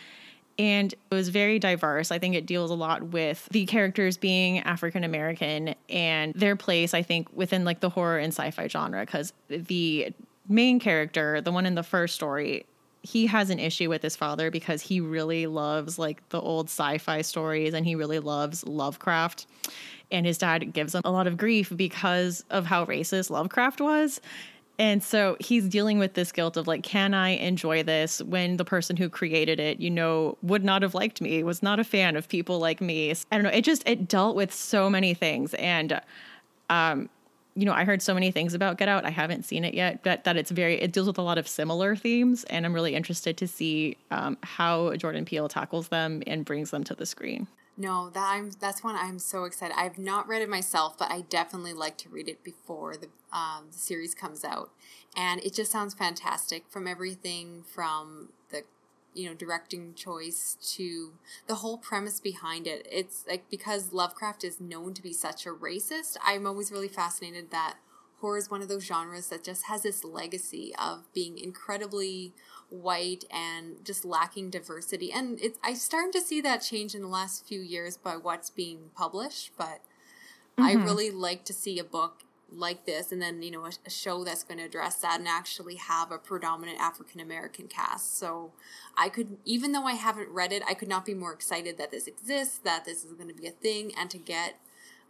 [0.59, 2.11] And it was very diverse.
[2.13, 6.93] I think it deals a lot with the characters being African American and their place,
[6.93, 9.01] I think, within like the horror and sci fi genre.
[9.01, 10.13] Because the
[10.49, 12.67] main character, the one in the first story,
[13.03, 17.23] he has an issue with his father because he really loves like the old sci-fi
[17.23, 19.47] stories and he really loves Lovecraft.
[20.11, 24.21] And his dad gives him a lot of grief because of how racist Lovecraft was.
[24.79, 28.65] And so he's dealing with this guilt of like, can I enjoy this when the
[28.65, 32.17] person who created it, you know, would not have liked me, was not a fan
[32.17, 33.11] of people like me.
[33.11, 33.51] I don't know.
[33.51, 35.55] It just, it dealt with so many things.
[35.55, 36.01] And,
[36.71, 37.09] um,
[37.55, 39.05] you know, I heard so many things about Get Out.
[39.05, 41.47] I haven't seen it yet, but that it's very, it deals with a lot of
[41.47, 42.45] similar themes.
[42.45, 46.85] And I'm really interested to see um, how Jordan Peele tackles them and brings them
[46.85, 47.47] to the screen.
[47.77, 49.75] No, that I'm that's one I'm so excited.
[49.79, 53.69] I've not read it myself, but I definitely like to read it before the, um,
[53.73, 54.71] the series comes out,
[55.17, 56.65] and it just sounds fantastic.
[56.69, 58.65] From everything from the
[59.15, 61.13] you know directing choice to
[61.47, 65.51] the whole premise behind it it's like because lovecraft is known to be such a
[65.51, 67.77] racist i'm always really fascinated that
[68.21, 72.33] horror is one of those genres that just has this legacy of being incredibly
[72.71, 77.09] white and just lacking diversity and it's i'm starting to see that change in the
[77.09, 79.81] last few years by what's being published but
[80.57, 80.63] mm-hmm.
[80.63, 82.23] i really like to see a book
[82.55, 85.29] like this and then you know a, a show that's going to address that and
[85.29, 88.19] actually have a predominant african american cast.
[88.19, 88.53] So
[88.97, 91.91] i could even though i haven't read it i could not be more excited that
[91.91, 94.59] this exists that this is going to be a thing and to get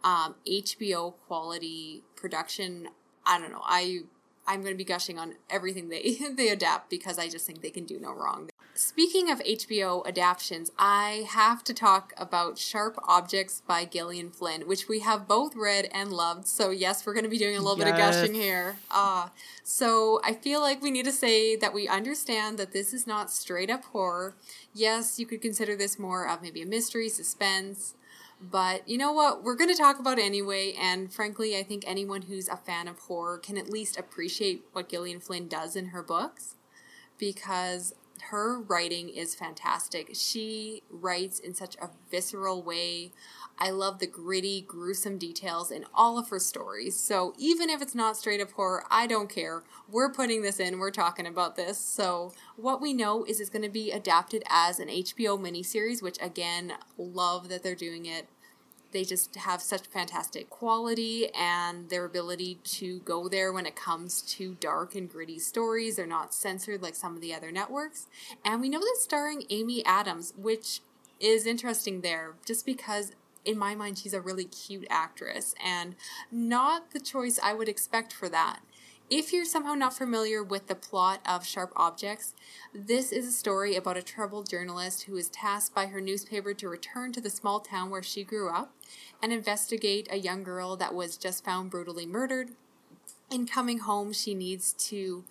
[0.03, 2.89] um, hbo quality production
[3.25, 3.61] i don't know.
[3.63, 4.01] I
[4.47, 7.69] i'm going to be gushing on everything they they adapt because i just think they
[7.69, 13.61] can do no wrong Speaking of HBO adaptations, I have to talk about Sharp Objects
[13.67, 16.47] by Gillian Flynn, which we have both read and loved.
[16.47, 17.85] So, yes, we're going to be doing a little yes.
[17.85, 18.77] bit of gushing here.
[18.89, 19.27] Uh,
[19.63, 23.29] so, I feel like we need to say that we understand that this is not
[23.29, 24.35] straight up horror.
[24.73, 27.93] Yes, you could consider this more of maybe a mystery, suspense.
[28.41, 29.43] But you know what?
[29.43, 30.73] We're going to talk about it anyway.
[30.73, 34.89] And frankly, I think anyone who's a fan of horror can at least appreciate what
[34.89, 36.55] Gillian Flynn does in her books
[37.19, 37.93] because
[38.29, 40.11] her writing is fantastic.
[40.13, 43.11] She writes in such a visceral way.
[43.59, 46.99] I love the gritty, gruesome details in all of her stories.
[46.99, 49.63] So even if it's not straight up horror, I don't care.
[49.89, 51.77] We're putting this in, we're talking about this.
[51.77, 56.17] So what we know is it's going to be adapted as an HBO miniseries, which
[56.21, 58.27] again, love that they're doing it
[58.93, 64.21] they just have such fantastic quality and their ability to go there when it comes
[64.21, 65.95] to dark and gritty stories.
[65.95, 68.07] They're not censored like some of the other networks.
[68.45, 70.81] And we know that starring Amy Adams, which
[71.19, 73.11] is interesting there just because
[73.45, 75.95] in my mind she's a really cute actress and
[76.31, 78.59] not the choice I would expect for that.
[79.09, 82.33] If you're somehow not familiar with the plot of Sharp Objects,
[82.73, 86.69] this is a story about a troubled journalist who is tasked by her newspaper to
[86.69, 88.73] return to the small town where she grew up
[89.21, 92.51] and investigate a young girl that was just found brutally murdered.
[93.29, 95.25] In coming home, she needs to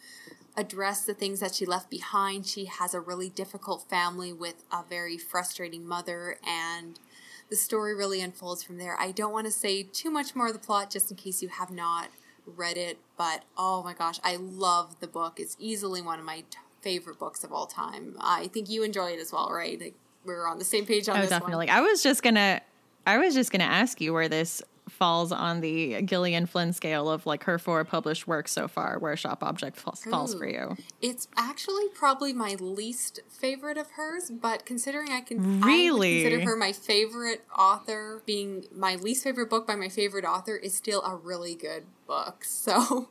[0.55, 2.47] address the things that she left behind.
[2.47, 7.01] She has a really difficult family with a very frustrating mother, and
[7.49, 8.97] the story really unfolds from there.
[9.01, 11.49] I don't want to say too much more of the plot just in case you
[11.49, 12.11] have not
[12.46, 15.38] read it, but oh my gosh, I love the book.
[15.38, 18.16] It's easily one of my t- favorite books of all time.
[18.20, 19.81] I think you enjoy it as well, right?
[19.81, 21.66] Like, we're on the same page on oh, this definitely.
[21.66, 21.76] One.
[21.76, 22.61] I was just gonna,
[23.07, 27.27] I was just gonna ask you where this falls on the Gillian Flynn scale of
[27.27, 30.77] like her four published works so far, where Sharp Object falls, falls for you.
[31.01, 36.51] It's actually probably my least favorite of hers, but considering I can really I consider
[36.51, 41.03] her my favorite author, being my least favorite book by my favorite author is still
[41.03, 42.45] a really good book.
[42.62, 43.09] So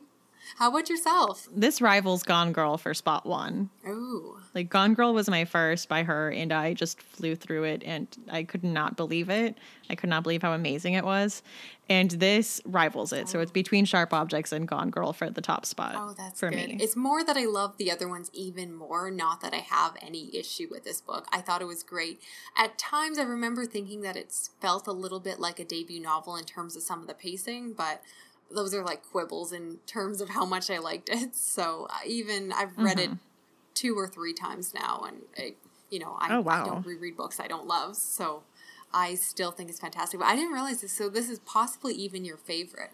[0.58, 1.48] how about yourself?
[1.54, 3.70] This rivals Gone Girl for spot one.
[3.88, 4.38] Ooh.
[4.54, 8.08] Like Gone Girl was my first by her, and I just flew through it, and
[8.30, 9.58] I could not believe it.
[9.90, 11.42] I could not believe how amazing it was.
[11.90, 13.24] And this rivals it.
[13.24, 13.28] Oh.
[13.28, 15.94] So it's between Sharp Objects and Gone Girl for the top spot.
[15.98, 16.70] Oh, that's for good.
[16.70, 16.78] me.
[16.80, 20.36] It's more that I love the other ones even more, not that I have any
[20.36, 21.28] issue with this book.
[21.32, 22.22] I thought it was great.
[22.58, 26.36] At times, I remember thinking that it felt a little bit like a debut novel
[26.36, 28.02] in terms of some of the pacing, but
[28.54, 31.36] those are like quibbles in terms of how much I liked it.
[31.42, 33.14] So uh, even I've read mm-hmm.
[33.14, 33.20] it
[33.74, 35.58] two or three times now, and it,
[35.90, 36.64] you know I, oh, wow.
[36.64, 38.44] I don't reread books I don't love, so
[38.94, 40.20] I still think it's fantastic.
[40.20, 42.92] But I didn't realize this, so this is possibly even your favorite.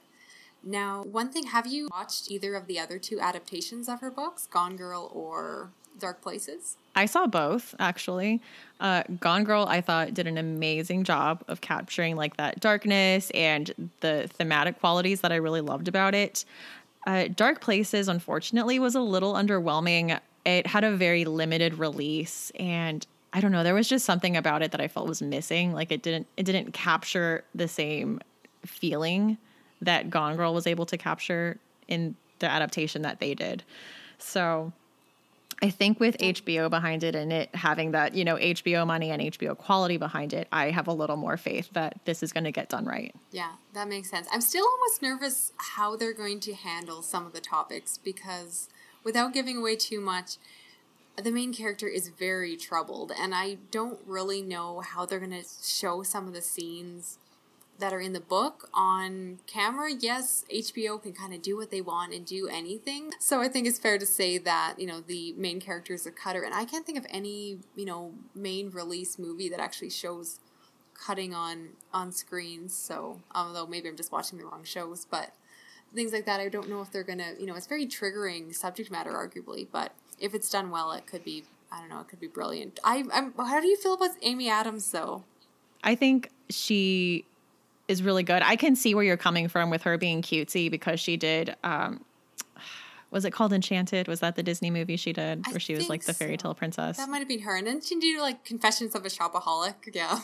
[0.64, 4.48] Now, one thing, have you watched either of the other two adaptations of her books,
[4.48, 6.78] Gone Girl or Dark Places?
[6.96, 8.42] I saw both actually.
[8.80, 13.90] Uh, Gone Girl, I thought did an amazing job of capturing like that darkness and
[14.02, 16.46] the thematic qualities that I really loved about it.
[17.06, 20.20] Uh, Dark Places, unfortunately, was a little underwhelming.
[20.46, 24.62] It had a very limited release, and I don't know, there was just something about
[24.62, 25.74] it that I felt was missing.
[25.74, 28.20] Like it didn't it didn't capture the same
[28.66, 29.38] feeling
[29.82, 31.58] that Gone Girl was able to capture
[31.88, 33.64] in the adaptation that they did.
[34.18, 34.74] So
[35.62, 39.22] I think with HBO behind it and it having that, you know, HBO money and
[39.22, 42.52] HBO quality behind it, I have a little more faith that this is going to
[42.52, 43.14] get done right.
[43.32, 44.28] Yeah, that makes sense.
[44.32, 48.70] I'm still almost nervous how they're going to handle some of the topics because
[49.04, 50.38] without giving away too much,
[51.22, 55.44] the main character is very troubled and I don't really know how they're going to
[55.64, 57.18] show some of the scenes
[57.80, 61.82] that are in the book on camera, yes, HBO can kind of do what they
[61.82, 63.12] want and do anything.
[63.20, 66.12] So I think it's fair to say that, you know, the main character is a
[66.12, 66.44] cutter.
[66.44, 70.40] And I can't think of any, you know, main release movie that actually shows
[70.94, 72.74] cutting on on screens.
[72.74, 75.34] So although maybe I'm just watching the wrong shows, but
[75.94, 78.92] things like that, I don't know if they're gonna, you know, it's very triggering subject
[78.92, 79.68] matter, arguably.
[79.72, 82.80] But if it's done well, it could be, I don't know, it could be brilliant.
[82.84, 83.34] I, I'm.
[83.38, 85.24] How do you feel about Amy Adams though?
[85.84, 87.26] I think she
[87.88, 88.42] is really good.
[88.44, 91.56] I can see where you're coming from with her being cutesy because she did.
[91.64, 92.04] Um,
[93.12, 94.08] was it called Enchanted?
[94.08, 96.54] Was that the Disney movie she did where I she was like the fairy tale
[96.54, 96.98] princess?
[96.98, 97.56] That might have been her.
[97.56, 99.76] And then she did like Confessions of a Shopaholic.
[99.94, 100.20] Yeah.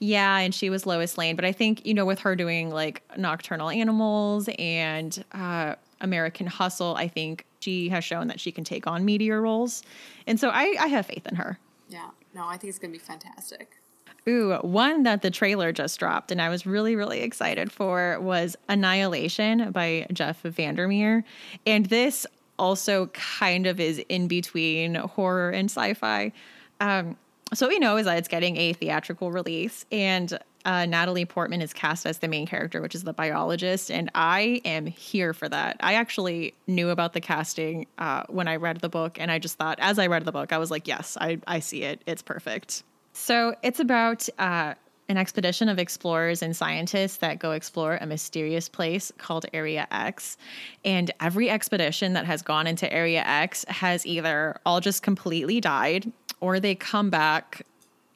[0.00, 1.34] Yeah, and she was Lois Lane.
[1.34, 6.94] But I think, you know, with her doing like Nocturnal Animals and uh, American Hustle,
[6.96, 9.82] I think she has shown that she can take on meteor roles.
[10.26, 11.58] And so I, I have faith in her.
[11.88, 12.10] Yeah.
[12.34, 13.77] No, I think it's going to be fantastic.
[14.26, 18.56] Ooh, one that the trailer just dropped and I was really, really excited for was
[18.68, 21.24] Annihilation by Jeff Vandermeer.
[21.66, 22.26] And this
[22.58, 26.32] also kind of is in between horror and sci fi.
[26.80, 27.16] Um,
[27.54, 31.72] so we know is that it's getting a theatrical release, and uh, Natalie Portman is
[31.72, 35.78] cast as the main character, which is the biologist, and I am here for that.
[35.80, 39.56] I actually knew about the casting uh, when I read the book, and I just
[39.56, 42.02] thought, as I read the book, I was like, yes, I, I see it.
[42.06, 42.82] It's perfect.
[43.18, 44.74] So it's about uh,
[45.08, 50.36] an expedition of explorers and scientists that go explore a mysterious place called Area X.
[50.84, 56.12] And every expedition that has gone into Area X has either all just completely died
[56.40, 57.66] or they come back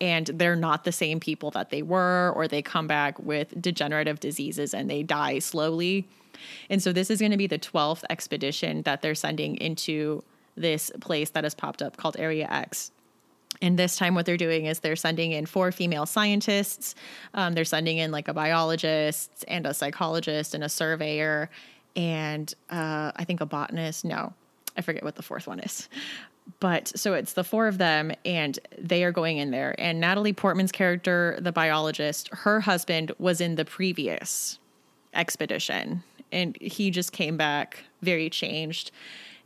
[0.01, 4.21] and they're not the same people that they were, or they come back with degenerative
[4.21, 6.09] diseases and they die slowly.
[6.71, 10.23] And so this is going to be the 12th expedition that they're sending into
[10.57, 12.93] this place that has popped up called Area X.
[13.63, 16.95] And this time, what they're doing is they're sending in four female scientists.
[17.33, 21.49] Um, they're sending in like a biologist and a psychologist and a surveyor
[21.97, 24.05] and uh, I think a botanist.
[24.05, 24.33] No,
[24.77, 25.89] I forget what the fourth one is.
[26.59, 29.77] But so it's the four of them, and they are going in there.
[29.79, 34.59] And Natalie Portman's character, the biologist, her husband was in the previous
[35.15, 38.91] expedition, and he just came back very changed.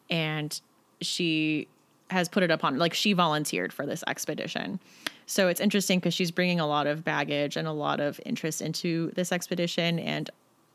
[0.09, 0.59] And
[1.03, 1.69] she
[2.11, 4.79] has put it upon like she volunteered for this expedition.
[5.27, 8.63] So it's interesting because she's bringing a lot of baggage and a lot of interest
[8.63, 10.31] into this expedition and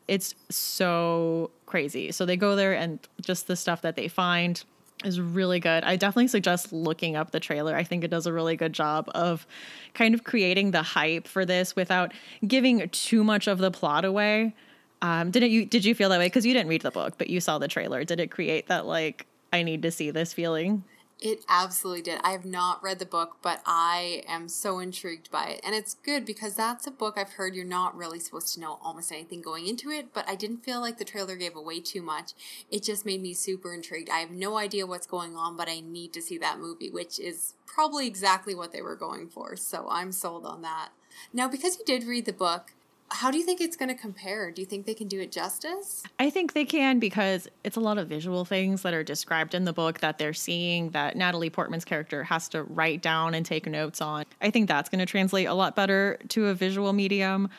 [0.08, 2.12] it's so crazy.
[2.12, 4.62] So they go there and just the stuff that they find
[5.06, 5.84] is really good.
[5.84, 7.76] I definitely suggest looking up the trailer.
[7.76, 9.48] I think it does a really good job of
[9.94, 12.13] kind of creating the hype for this without
[12.46, 14.54] giving too much of the plot away.
[15.02, 17.28] Um, didn't you did you feel that way because you didn't read the book but
[17.28, 20.84] you saw the trailer did it create that like i need to see this feeling
[21.22, 22.20] it absolutely did.
[22.24, 25.62] I have not read the book, but I am so intrigued by it.
[25.64, 28.80] And it's good because that's a book I've heard you're not really supposed to know
[28.84, 32.02] almost anything going into it, but I didn't feel like the trailer gave away too
[32.02, 32.32] much.
[32.72, 34.10] It just made me super intrigued.
[34.10, 37.20] I have no idea what's going on, but I need to see that movie, which
[37.20, 39.56] is probably exactly what they were going for.
[39.56, 40.90] So I'm sold on that.
[41.32, 42.74] Now, because you did read the book,
[43.12, 44.52] how do you think it's going to compare?
[44.52, 46.04] Do you think they can do it justice?
[46.19, 49.65] I think they can because it's a lot of visual things that are described in
[49.65, 53.67] the book that they're seeing that Natalie Portman's character has to write down and take
[53.67, 54.26] notes on.
[54.41, 57.50] I think that's going to translate a lot better to a visual medium.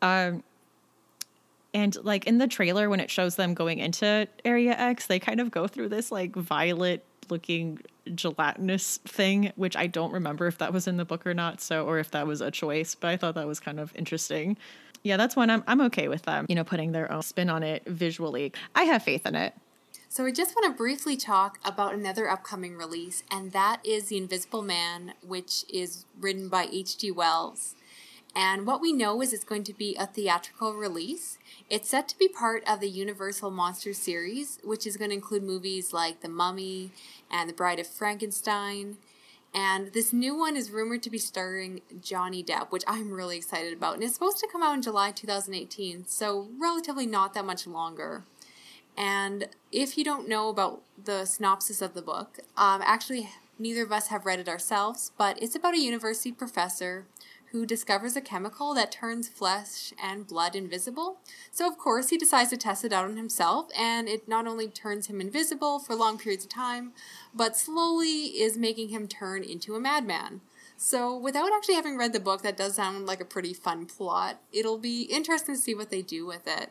[0.00, 0.42] Um,
[1.74, 5.40] and like in the trailer, when it shows them going into Area X, they kind
[5.40, 7.80] of go through this like violet looking
[8.14, 11.60] gelatinous thing, which I don't remember if that was in the book or not.
[11.60, 14.56] So, or if that was a choice, but I thought that was kind of interesting
[15.02, 17.62] yeah, that's one I'm I'm okay with them, you know, putting their own spin on
[17.62, 18.52] it visually.
[18.74, 19.54] I have faith in it.
[20.08, 24.18] So, I just want to briefly talk about another upcoming release, and that is The
[24.18, 27.12] Invisible Man, which is written by H.G.
[27.12, 27.74] Wells.
[28.36, 31.38] And what we know is it's going to be a theatrical release.
[31.70, 35.44] It's set to be part of the Universal Monsters series, which is going to include
[35.44, 36.90] movies like The Mummy
[37.30, 38.98] and The Bride of Frankenstein
[39.54, 43.72] and this new one is rumored to be starring Johnny Depp, which I'm really excited
[43.72, 43.94] about.
[43.94, 48.24] And it's supposed to come out in July 2018, so relatively not that much longer.
[48.96, 53.28] And if you don't know about the synopsis of the book, um, actually
[53.62, 57.06] Neither of us have read it ourselves, but it's about a university professor
[57.52, 61.18] who discovers a chemical that turns flesh and blood invisible.
[61.50, 64.68] So, of course, he decides to test it out on himself, and it not only
[64.68, 66.92] turns him invisible for long periods of time,
[67.34, 70.40] but slowly is making him turn into a madman.
[70.78, 74.40] So, without actually having read the book, that does sound like a pretty fun plot.
[74.50, 76.70] It'll be interesting to see what they do with it.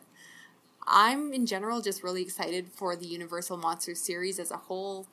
[0.84, 5.06] I'm, in general, just really excited for the Universal Monsters series as a whole.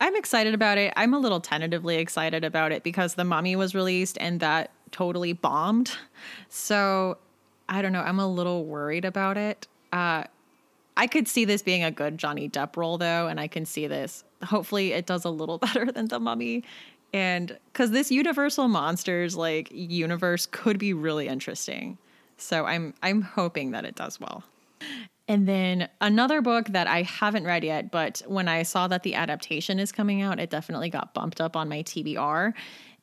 [0.00, 0.92] I'm excited about it.
[0.96, 5.32] I'm a little tentatively excited about it because The Mummy was released and that totally
[5.32, 5.90] bombed.
[6.48, 7.18] So
[7.68, 8.00] I don't know.
[8.00, 9.66] I'm a little worried about it.
[9.92, 10.24] Uh,
[10.96, 13.88] I could see this being a good Johnny Depp role, though, and I can see
[13.88, 14.22] this.
[14.44, 16.62] Hopefully, it does a little better than The Mummy.
[17.12, 21.98] And because this Universal Monsters like universe could be really interesting,
[22.36, 24.44] so I'm I'm hoping that it does well.
[25.26, 29.14] And then another book that I haven't read yet, but when I saw that the
[29.14, 32.52] adaptation is coming out, it definitely got bumped up on my TBR.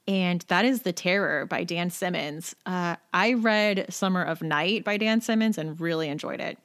[0.08, 2.56] And that is The Terror by Dan Simmons.
[2.66, 6.58] Uh, I read Summer of Night by Dan Simmons and really enjoyed it.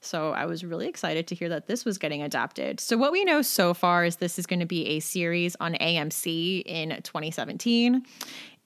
[0.00, 2.78] So I was really excited to hear that this was getting adapted.
[2.78, 5.74] So, what we know so far is this is going to be a series on
[5.74, 8.04] AMC in 2017,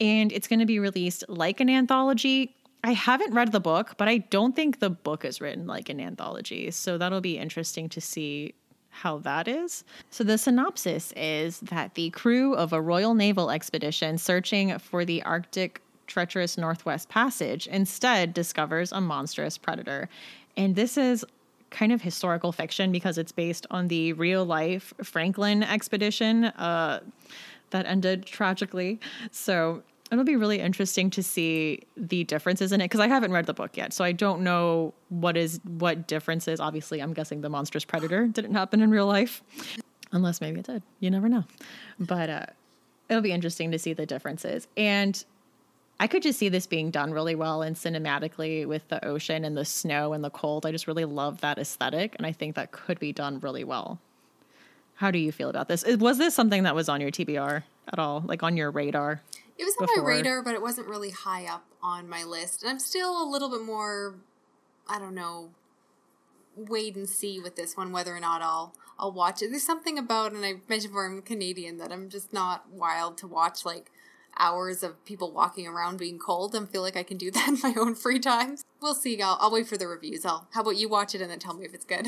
[0.01, 4.09] and it's going to be released like an anthology I haven't read the book, but
[4.09, 6.71] I don't think the book is written like an anthology.
[6.71, 8.55] So that'll be interesting to see
[8.91, 9.85] how that is.
[10.11, 15.23] So the synopsis is that the crew of a Royal Naval expedition searching for the
[15.23, 20.09] Arctic treacherous Northwest Passage instead discovers a monstrous predator.
[20.57, 21.25] And this is
[21.71, 27.01] kind of historical fiction because it's based on the real life Franklin expedition uh,
[27.71, 28.99] that ended tragically.
[29.31, 33.47] So it'll be really interesting to see the differences in it because I haven't read
[33.47, 36.61] the book yet, so I don't know what is what differences.
[36.61, 39.43] Obviously, I'm guessing the monstrous predator didn't happen in real life,
[40.13, 40.83] unless maybe it did.
[40.99, 41.45] You never know,
[41.99, 42.47] but uh,
[43.09, 44.67] it'll be interesting to see the differences.
[44.77, 45.23] And
[46.01, 49.57] I could just see this being done really well and cinematically with the ocean and
[49.57, 50.65] the snow and the cold.
[50.65, 54.01] I just really love that aesthetic, and I think that could be done really well.
[54.95, 55.85] How do you feel about this?
[55.97, 59.23] Was this something that was on your TBR at all, like on your radar?
[59.61, 60.03] It was on before.
[60.03, 62.63] my radar, but it wasn't really high up on my list.
[62.63, 64.15] And I'm still a little bit more,
[64.89, 65.51] I don't know,
[66.57, 69.49] wait and see with this one whether or not I'll I'll watch it.
[69.51, 73.27] There's something about, and I mentioned before I'm Canadian, that I'm just not wild to
[73.27, 73.91] watch like
[74.39, 77.59] hours of people walking around being cold and feel like I can do that in
[77.63, 78.57] my own free time.
[78.81, 79.21] We'll see.
[79.21, 80.25] I'll, I'll wait for the reviews.
[80.25, 82.07] I'll, how about you watch it and then tell me if it's good?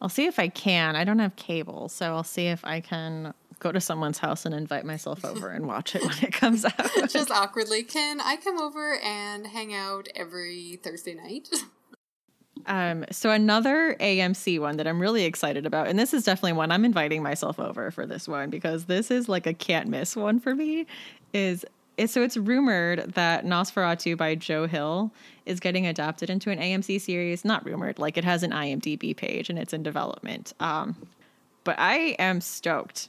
[0.00, 0.96] I'll see if I can.
[0.96, 4.54] I don't have cable, so I'll see if I can go to someone's house and
[4.54, 7.08] invite myself over and watch it when it comes out.
[7.08, 11.48] Just awkwardly, can I come over and hang out every Thursday night?
[12.66, 16.72] Um, so another AMC one that I'm really excited about, and this is definitely one
[16.72, 20.40] I'm inviting myself over for this one because this is like a can't miss one
[20.40, 20.86] for me.
[21.32, 21.64] Is
[22.06, 25.12] so it's rumored that NOS4A2 by Joe Hill
[25.46, 27.44] is getting adapted into an AMC series.
[27.44, 30.52] Not rumored, like it has an IMDb page and it's in development.
[30.60, 30.96] Um,
[31.64, 33.08] but I am stoked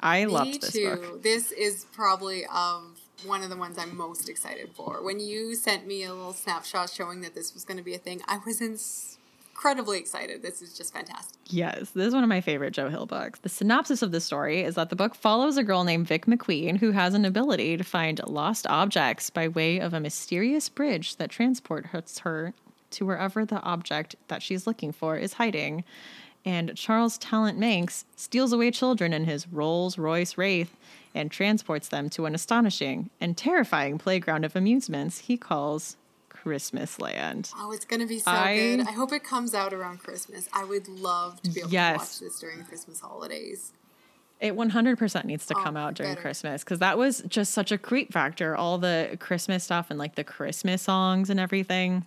[0.00, 0.96] I Me loved this too.
[0.96, 1.22] book.
[1.22, 5.02] This is probably of one of the ones I'm most excited for.
[5.02, 7.98] When you sent me a little snapshot showing that this was going to be a
[7.98, 10.40] thing, I was incredibly excited.
[10.40, 11.36] This is just fantastic.
[11.46, 13.40] Yes, this is one of my favorite Joe Hill books.
[13.40, 16.78] The synopsis of the story is that the book follows a girl named Vic McQueen
[16.78, 21.28] who has an ability to find lost objects by way of a mysterious bridge that
[21.28, 22.54] transports her
[22.92, 25.84] to wherever the object that she's looking for is hiding
[26.44, 30.76] and Charles Talent Manx steals away children in his Rolls Royce Wraith
[31.14, 35.96] and transports them to an astonishing and terrifying playground of amusements he calls
[36.28, 37.50] Christmas Land.
[37.58, 38.80] Oh, it's going to be so I, good.
[38.80, 40.48] I hope it comes out around Christmas.
[40.52, 42.18] I would love to be able yes.
[42.18, 43.72] to watch this during Christmas holidays.
[44.40, 46.22] It 100% needs to oh, come out during better.
[46.22, 48.56] Christmas because that was just such a creep factor.
[48.56, 52.06] All the Christmas stuff and like the Christmas songs and everything.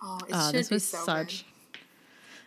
[0.00, 1.44] Oh, it uh, should this was so such.
[1.44, 1.51] Good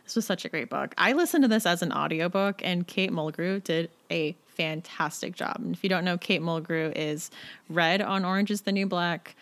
[0.06, 0.94] this was such a great book.
[0.98, 5.58] I listened to this as an audiobook, and Kate Mulgrew did a fantastic job.
[5.58, 7.32] And if you don't know, Kate Mulgrew is
[7.70, 9.36] Red on Orange is the New Black.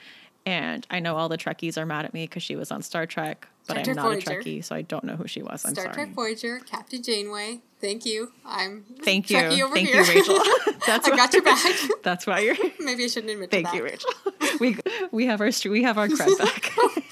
[0.45, 3.05] And I know all the Trekkies are mad at me because she was on Star
[3.05, 4.31] Trek, but Star I'm Trek not Voyager.
[4.31, 5.65] a Trekkie, so I don't know who she was.
[5.65, 5.95] I'm Star sorry.
[5.95, 7.61] Trek Voyager, Captain Janeway.
[7.79, 8.31] Thank you.
[8.45, 9.37] I'm thank you.
[9.37, 10.01] Thank here.
[10.01, 10.39] you, Rachel.
[10.85, 11.73] that's I got your back.
[12.03, 12.55] That's why you're.
[12.79, 13.51] Maybe I shouldn't admit.
[13.51, 13.63] That.
[13.63, 14.09] Thank you, Rachel.
[14.59, 14.77] We
[15.11, 17.02] we have our we have our cred back.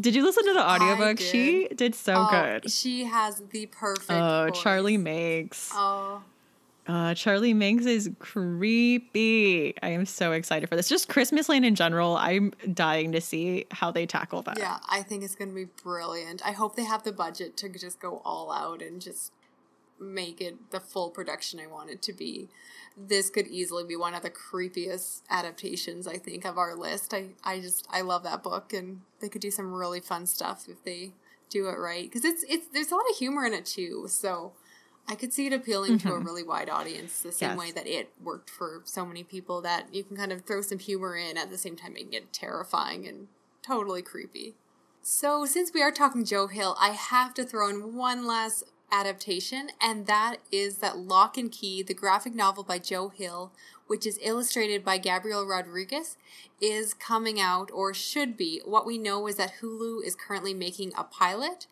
[0.00, 1.18] Did you listen to the audiobook?
[1.18, 1.26] Did.
[1.26, 2.70] She did so oh, good.
[2.70, 4.10] She has the perfect.
[4.10, 4.62] Oh, voice.
[4.62, 5.70] Charlie Meigs.
[5.74, 6.22] Oh.
[6.86, 9.74] Uh, Charlie Meigs is creepy.
[9.82, 10.88] I am so excited for this.
[10.88, 14.58] Just Christmas Land in general, I'm dying to see how they tackle that.
[14.58, 16.46] Yeah, I think it's going to be brilliant.
[16.46, 19.32] I hope they have the budget to just go all out and just
[19.98, 22.48] make it the full production I want it to be.
[22.96, 27.12] This could easily be one of the creepiest adaptations I think of our list.
[27.12, 30.66] I, I just I love that book and they could do some really fun stuff
[30.68, 31.12] if they
[31.48, 34.06] do it right because it's it's there's a lot of humor in it too.
[34.08, 34.52] So
[35.08, 36.08] I could see it appealing mm-hmm.
[36.08, 36.26] to a mm-hmm.
[36.26, 37.58] really wide audience the same yes.
[37.58, 40.78] way that it worked for so many people that you can kind of throw some
[40.78, 43.28] humor in at the same time making it terrifying and
[43.62, 44.54] totally creepy.
[45.02, 49.68] So, since we are talking Joe Hill, I have to throw in one last adaptation,
[49.80, 53.52] and that is that Locke and Key, the graphic novel by Joe Hill,
[53.86, 56.16] which is illustrated by Gabriel Rodriguez,
[56.60, 58.60] is coming out or should be.
[58.64, 61.66] What we know is that Hulu is currently making a pilot,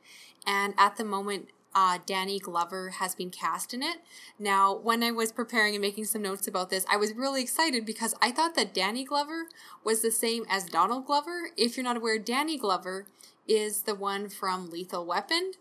[0.47, 3.99] and at the moment, uh, Danny Glover has been cast in it.
[4.39, 7.85] Now, when I was preparing and making some notes about this, I was really excited
[7.85, 9.47] because I thought that Danny Glover
[9.83, 11.51] was the same as Donald Glover.
[11.57, 13.07] If you're not aware, Danny Glover
[13.47, 15.53] is the one from Lethal Weapon,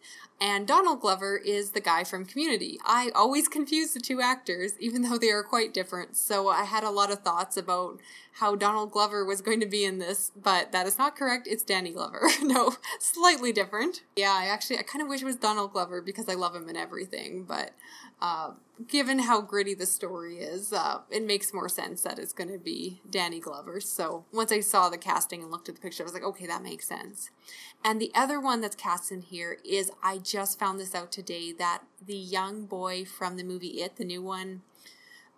[0.43, 2.77] and Donald Glover is the guy from Community.
[2.83, 6.17] I always confuse the two actors, even though they are quite different.
[6.17, 8.01] So I had a lot of thoughts about
[8.33, 11.47] how Donald Glover was going to be in this, but that is not correct.
[11.47, 12.23] It's Danny Glover.
[12.41, 14.03] no, slightly different.
[14.17, 16.67] Yeah, I actually, I kind of wish it was Donald Glover because I love him
[16.67, 17.71] in everything, but
[18.21, 18.51] uh,
[18.87, 22.57] given how gritty the story is, uh, it makes more sense that it's going to
[22.57, 23.79] be Danny Glover.
[23.79, 26.47] So once I saw the casting and looked at the picture, I was like, okay,
[26.47, 27.29] that makes sense.
[27.83, 31.51] And the other one that's cast in here is I just found this out today
[31.53, 34.63] that the young boy from the movie It, the new one,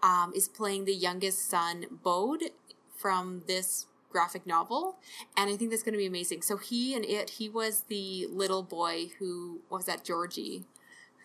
[0.02, 2.52] um, is playing the youngest son, Bode,
[2.96, 4.96] from this graphic novel.
[5.36, 6.44] And I think that's going to be amazing.
[6.44, 10.64] So he and It, he was the little boy who, was that, Georgie,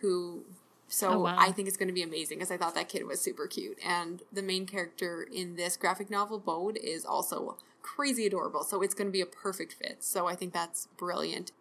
[0.01, 0.43] who
[0.89, 1.35] so oh, wow.
[1.39, 3.77] I think it's going to be amazing because I thought that kid was super cute.
[3.85, 8.63] And the main character in this graphic novel, Bode, is also crazy adorable.
[8.63, 10.03] So it's going to be a perfect fit.
[10.03, 11.53] So I think that's brilliant.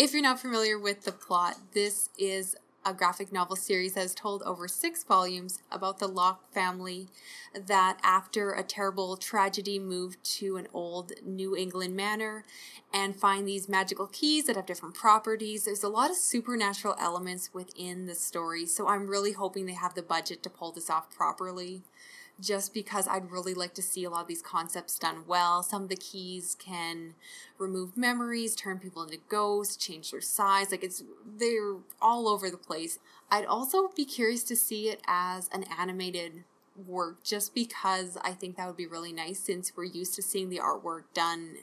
[0.00, 4.14] If you're not familiar with the plot, this is a graphic novel series that is
[4.14, 7.08] told over six volumes about the Locke family
[7.66, 12.46] that, after a terrible tragedy, moved to an old New England manor
[12.94, 15.66] and find these magical keys that have different properties.
[15.66, 19.92] There's a lot of supernatural elements within the story, so I'm really hoping they have
[19.92, 21.82] the budget to pull this off properly
[22.40, 25.62] just because I'd really like to see a lot of these concepts done well.
[25.62, 27.14] Some of the keys can
[27.58, 30.70] remove memories, turn people into ghosts, change their size.
[30.70, 32.98] Like it's they're all over the place.
[33.30, 36.44] I'd also be curious to see it as an animated
[36.86, 40.48] work just because I think that would be really nice since we're used to seeing
[40.48, 41.56] the artwork done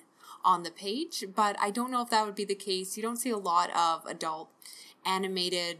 [0.44, 2.96] on the page, but I don't know if that would be the case.
[2.96, 4.50] You don't see a lot of adult
[5.06, 5.80] animated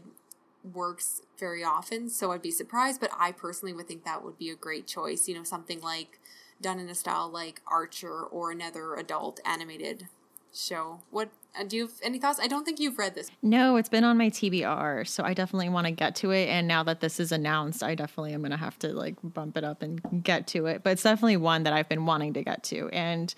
[0.74, 4.50] works very often, so I'd be surprised, but I personally would think that would be
[4.50, 5.28] a great choice.
[5.28, 6.20] You know, something like
[6.60, 10.08] done in a style like Archer or another adult animated
[10.52, 11.00] show.
[11.10, 12.40] What uh, do you have any thoughts?
[12.40, 13.30] I don't think you've read this.
[13.42, 16.48] No, it's been on my TBR, so I definitely want to get to it.
[16.48, 19.56] And now that this is announced, I definitely am going to have to like bump
[19.56, 20.82] it up and get to it.
[20.82, 22.88] But it's definitely one that I've been wanting to get to.
[22.90, 23.34] And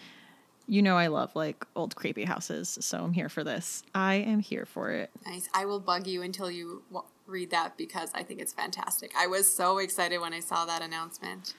[0.67, 3.83] you know I love like old creepy houses, so I'm here for this.
[3.95, 5.11] I am here for it.
[5.27, 5.49] Nice.
[5.53, 6.83] I will bug you until you
[7.31, 9.13] read that because I think it's fantastic.
[9.17, 11.55] I was so excited when I saw that announcement.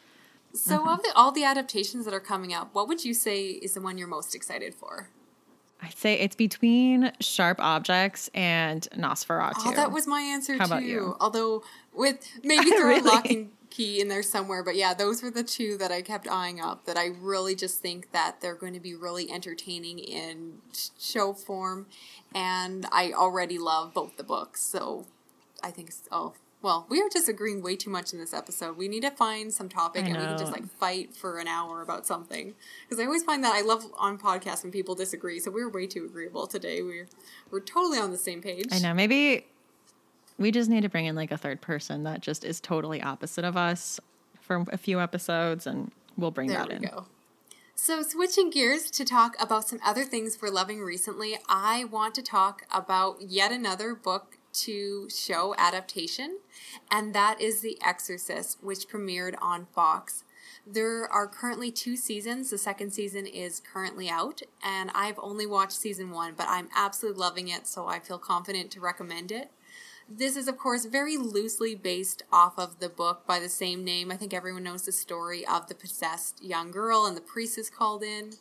[0.53, 0.87] So, mm-hmm.
[0.89, 3.81] of the, all the adaptations that are coming out, what would you say is the
[3.81, 5.09] one you're most excited for?
[5.81, 9.53] I'd say it's between Sharp Objects and Nosferatu.
[9.65, 10.73] Oh, that was my answer How too.
[10.73, 11.15] About you?
[11.19, 11.63] Although
[11.93, 13.01] with maybe throw really?
[13.01, 16.27] Locke and Key in there somewhere, but yeah, those were the two that I kept
[16.27, 16.85] eyeing up.
[16.85, 20.55] That I really just think that they're going to be really entertaining in
[20.99, 21.87] show form,
[22.35, 25.05] and I already love both the books, so
[25.63, 28.77] I think oh well, we are disagreeing way too much in this episode.
[28.77, 31.81] We need to find some topic and we can just like fight for an hour
[31.81, 32.53] about something.
[32.87, 35.39] Because I always find that I love on podcasts when people disagree.
[35.39, 36.83] So we are way too agreeable today.
[36.83, 37.07] We're
[37.49, 38.67] we're totally on the same page.
[38.71, 38.93] I know.
[38.93, 39.47] Maybe
[40.37, 43.43] we just need to bring in like a third person that just is totally opposite
[43.43, 43.99] of us
[44.41, 46.81] for a few episodes, and we'll bring there that we in.
[46.83, 47.05] Go.
[47.73, 52.21] So, switching gears to talk about some other things we're loving recently, I want to
[52.21, 56.39] talk about yet another book to show adaptation,
[56.89, 60.23] and that is The Exorcist, which premiered on Fox.
[60.65, 62.49] There are currently two seasons.
[62.49, 67.19] The second season is currently out, and I've only watched season one, but I'm absolutely
[67.19, 69.51] loving it, so I feel confident to recommend it.
[70.09, 74.11] This is, of course, very loosely based off of the book by the same name.
[74.11, 77.69] I think everyone knows the story of the possessed young girl and the priest is
[77.69, 78.33] called in.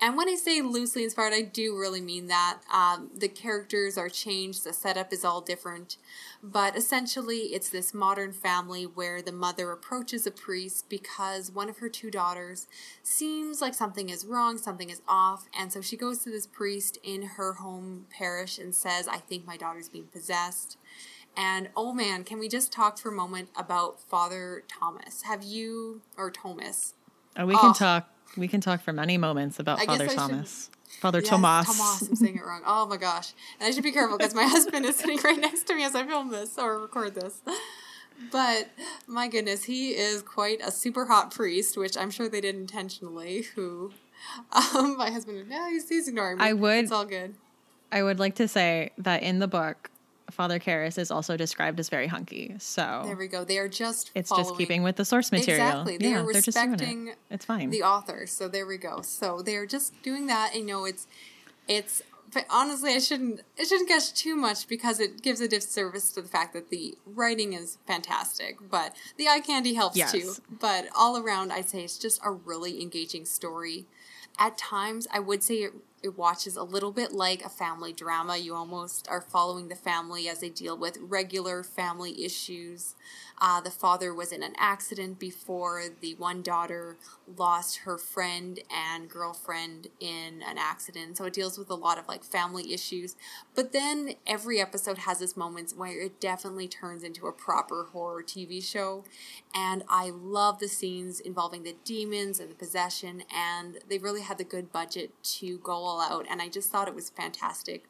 [0.00, 2.60] And when I say loosely inspired, I do really mean that.
[2.72, 5.96] Um, the characters are changed, the setup is all different.
[6.42, 11.78] But essentially, it's this modern family where the mother approaches a priest because one of
[11.78, 12.66] her two daughters
[13.04, 15.48] seems like something is wrong, something is off.
[15.56, 19.46] And so she goes to this priest in her home parish and says, I think
[19.46, 20.78] my daughter's being possessed.
[21.36, 25.22] And oh man, can we just talk for a moment about Father Thomas?
[25.22, 26.94] Have you or Thomas?
[27.36, 27.72] Oh, we can Oh.
[27.72, 28.08] talk.
[28.36, 30.70] We can talk for many moments about I Father I should- Thomas.
[31.00, 31.66] Father Yes, Tomas.
[31.66, 32.60] Tomas, I'm saying it wrong.
[32.66, 33.32] Oh my gosh.
[33.58, 35.94] And I should be careful because my husband is sitting right next to me as
[35.94, 37.40] I film this or record this.
[38.30, 38.68] But
[39.06, 43.42] my goodness, he is quite a super hot priest, which I'm sure they did intentionally.
[43.54, 43.92] Who,
[44.52, 46.44] um, my husband, yeah, he's, he's ignoring me.
[46.44, 47.34] I would- It's all good.
[47.90, 49.90] I would like to say that in the book,
[50.30, 52.54] Father Karras is also described as very hunky.
[52.58, 53.44] So There we go.
[53.44, 55.66] They are just it's following just keeping with the source material.
[55.68, 55.98] Exactly.
[55.98, 56.70] They yeah, are they're just doing it.
[56.72, 57.70] respecting It's fine.
[57.70, 58.26] the author.
[58.26, 59.02] So there we go.
[59.02, 60.54] So they're just doing that.
[60.54, 61.06] You know, it's
[61.68, 62.02] it's.
[62.34, 63.42] But honestly, I shouldn't.
[63.60, 66.96] I shouldn't gush too much because it gives a disservice to the fact that the
[67.04, 70.12] writing is fantastic, but the eye candy helps Yes.
[70.12, 70.32] too.
[70.50, 73.84] But all around, I'd say it's just a really engaging story.
[74.38, 78.36] At times, I would say it, it watches a little bit like a family drama.
[78.36, 82.94] You almost are following the family as they deal with regular family issues.
[83.40, 85.84] Uh, the father was in an accident before.
[86.00, 86.96] The one daughter
[87.36, 91.18] lost her friend and girlfriend in an accident.
[91.18, 93.16] So it deals with a lot of like family issues.
[93.54, 98.22] But then every episode has its moments where it definitely turns into a proper horror
[98.22, 99.04] TV show.
[99.54, 103.24] And I love the scenes involving the demons and the possession.
[103.34, 106.26] And they really had the good budget to go out.
[106.30, 107.84] And I just thought it was fantastic.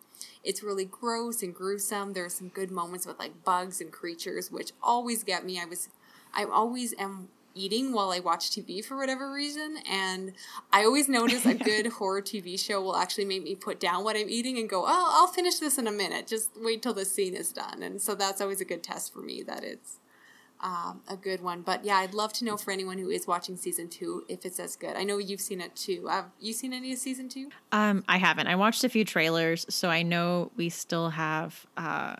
[0.44, 2.12] It's really gross and gruesome.
[2.12, 5.60] There are some good moments with like bugs and creatures, which always get me.
[5.60, 5.88] I was,
[6.32, 10.32] I always am eating while I watch TV for whatever reason, and
[10.72, 14.16] I always notice a good horror TV show will actually make me put down what
[14.16, 16.26] I'm eating and go, "Oh, I'll finish this in a minute.
[16.26, 19.20] Just wait till the scene is done." And so that's always a good test for
[19.20, 19.98] me that it's
[20.62, 21.62] um, a good one.
[21.62, 24.60] But yeah, I'd love to know for anyone who is watching season two if it's
[24.60, 24.96] as good.
[24.96, 26.06] I know you've seen it too.
[26.08, 27.50] Have you seen any of season two?
[27.72, 28.46] Um, I haven't.
[28.46, 32.16] I watched a few trailers, so I know we still have uh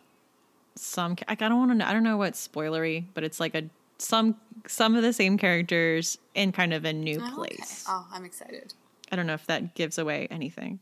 [0.74, 1.16] some.
[1.28, 1.74] Like, I don't want to.
[1.76, 3.64] know I don't know what's spoilery, but it's like a
[3.98, 4.36] some
[4.66, 7.56] some of the same characters in kind of a new Oh, okay.
[7.56, 7.84] place.
[7.88, 8.74] Oh, I'm excited.
[9.10, 10.80] I don't know if that gives away anything.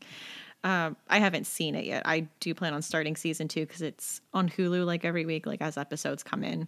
[0.63, 2.03] Um, I haven't seen it yet.
[2.05, 5.61] I do plan on starting season two because it's on Hulu like every week, like
[5.61, 6.67] as episodes come in.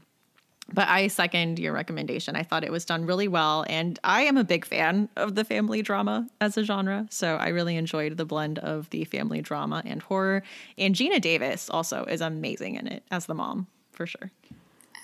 [0.72, 2.36] But I second your recommendation.
[2.36, 5.44] I thought it was done really well, and I am a big fan of the
[5.44, 7.06] family drama as a genre.
[7.10, 10.44] So I really enjoyed the blend of the family drama and horror.
[10.78, 14.32] And Geena Davis also is amazing in it as the mom, for sure.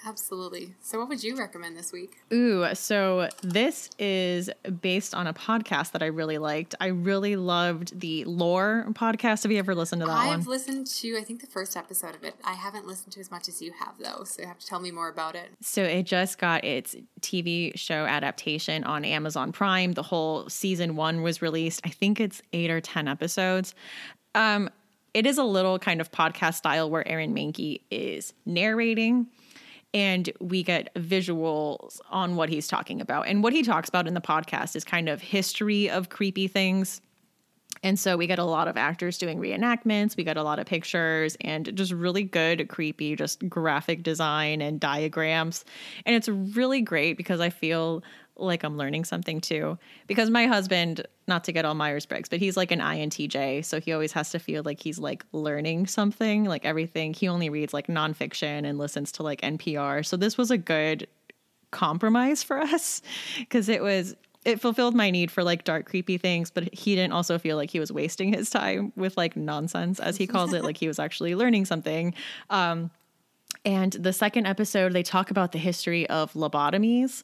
[0.05, 0.75] Absolutely.
[0.81, 2.17] So, what would you recommend this week?
[2.31, 4.49] Ooh, so this is
[4.81, 6.75] based on a podcast that I really liked.
[6.79, 9.43] I really loved the Lore podcast.
[9.43, 10.55] Have you ever listened to that I've one?
[10.55, 12.35] listened to, I think, the first episode of it.
[12.43, 14.79] I haven't listened to as much as you have, though, so you have to tell
[14.79, 15.49] me more about it.
[15.61, 19.93] So it just got its TV show adaptation on Amazon Prime.
[19.93, 21.81] The whole season one was released.
[21.85, 23.75] I think it's eight or 10 episodes.
[24.33, 24.69] Um,
[25.13, 29.27] it is a little kind of podcast style where Aaron Mahnke is narrating
[29.93, 33.27] and we get visuals on what he's talking about.
[33.27, 37.01] And what he talks about in the podcast is kind of history of creepy things.
[37.81, 40.65] And so we get a lot of actors doing reenactments, we get a lot of
[40.65, 45.63] pictures and just really good, creepy, just graphic design and diagrams.
[46.05, 48.03] And it's really great because I feel
[48.39, 49.77] like I'm learning something too.
[50.07, 53.63] Because my husband, not to get all Myers Briggs, but he's like an INTJ.
[53.65, 57.13] So he always has to feel like he's like learning something, like everything.
[57.13, 60.05] He only reads like nonfiction and listens to like NPR.
[60.05, 61.07] So this was a good
[61.71, 63.01] compromise for us
[63.37, 64.15] because it was
[64.45, 67.69] it fulfilled my need for like dark creepy things but he didn't also feel like
[67.69, 70.99] he was wasting his time with like nonsense as he calls it like he was
[70.99, 72.13] actually learning something
[72.49, 72.89] um
[73.65, 77.21] and the second episode they talk about the history of lobotomies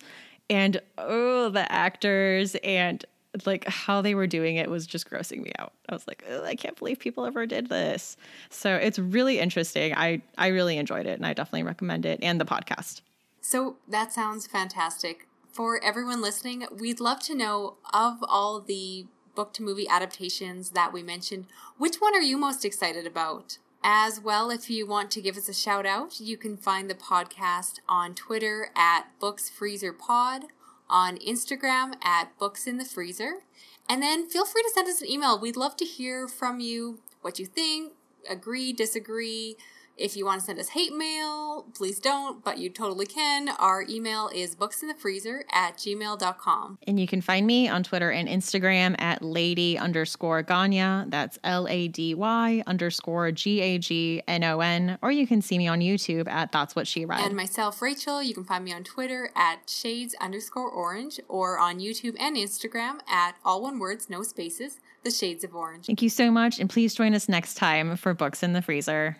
[0.49, 3.05] and oh the actors and
[3.45, 5.73] like how they were doing it was just grossing me out.
[5.89, 8.15] I was like, "Ugh, I can't believe people ever did this.
[8.49, 9.93] So it's really interesting.
[9.93, 13.01] I I really enjoyed it and I definitely recommend it and the podcast.
[13.41, 15.27] So, that sounds fantastic.
[15.51, 20.91] For everyone listening, we'd love to know of all the book to movie adaptations that
[20.91, 21.45] we mentioned,
[21.77, 23.59] which one are you most excited about?
[23.87, 26.95] As well, if you want to give us a shout out, you can find the
[26.95, 30.45] podcast on Twitter at Books Freezer Pod,
[30.89, 33.43] on Instagram at Books in the Freezer,
[33.87, 35.39] and then feel free to send us an email.
[35.39, 37.93] We'd love to hear from you what you think,
[38.27, 39.55] agree, disagree.
[39.97, 43.49] If you want to send us hate mail, please don't, but you totally can.
[43.49, 46.79] Our email is booksinthefreezer at gmail.com.
[46.85, 51.09] And you can find me on Twitter and Instagram at lady underscore Gagnon.
[51.09, 54.97] That's L A D Y underscore G A G N O N.
[55.01, 57.21] Or you can see me on YouTube at That's What She Read.
[57.21, 61.79] And myself, Rachel, you can find me on Twitter at shades underscore orange or on
[61.79, 65.85] YouTube and Instagram at all one words, no spaces, the shades of orange.
[65.85, 66.59] Thank you so much.
[66.59, 69.17] And please join us next time for Books in the Freezer.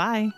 [0.00, 0.32] Bye.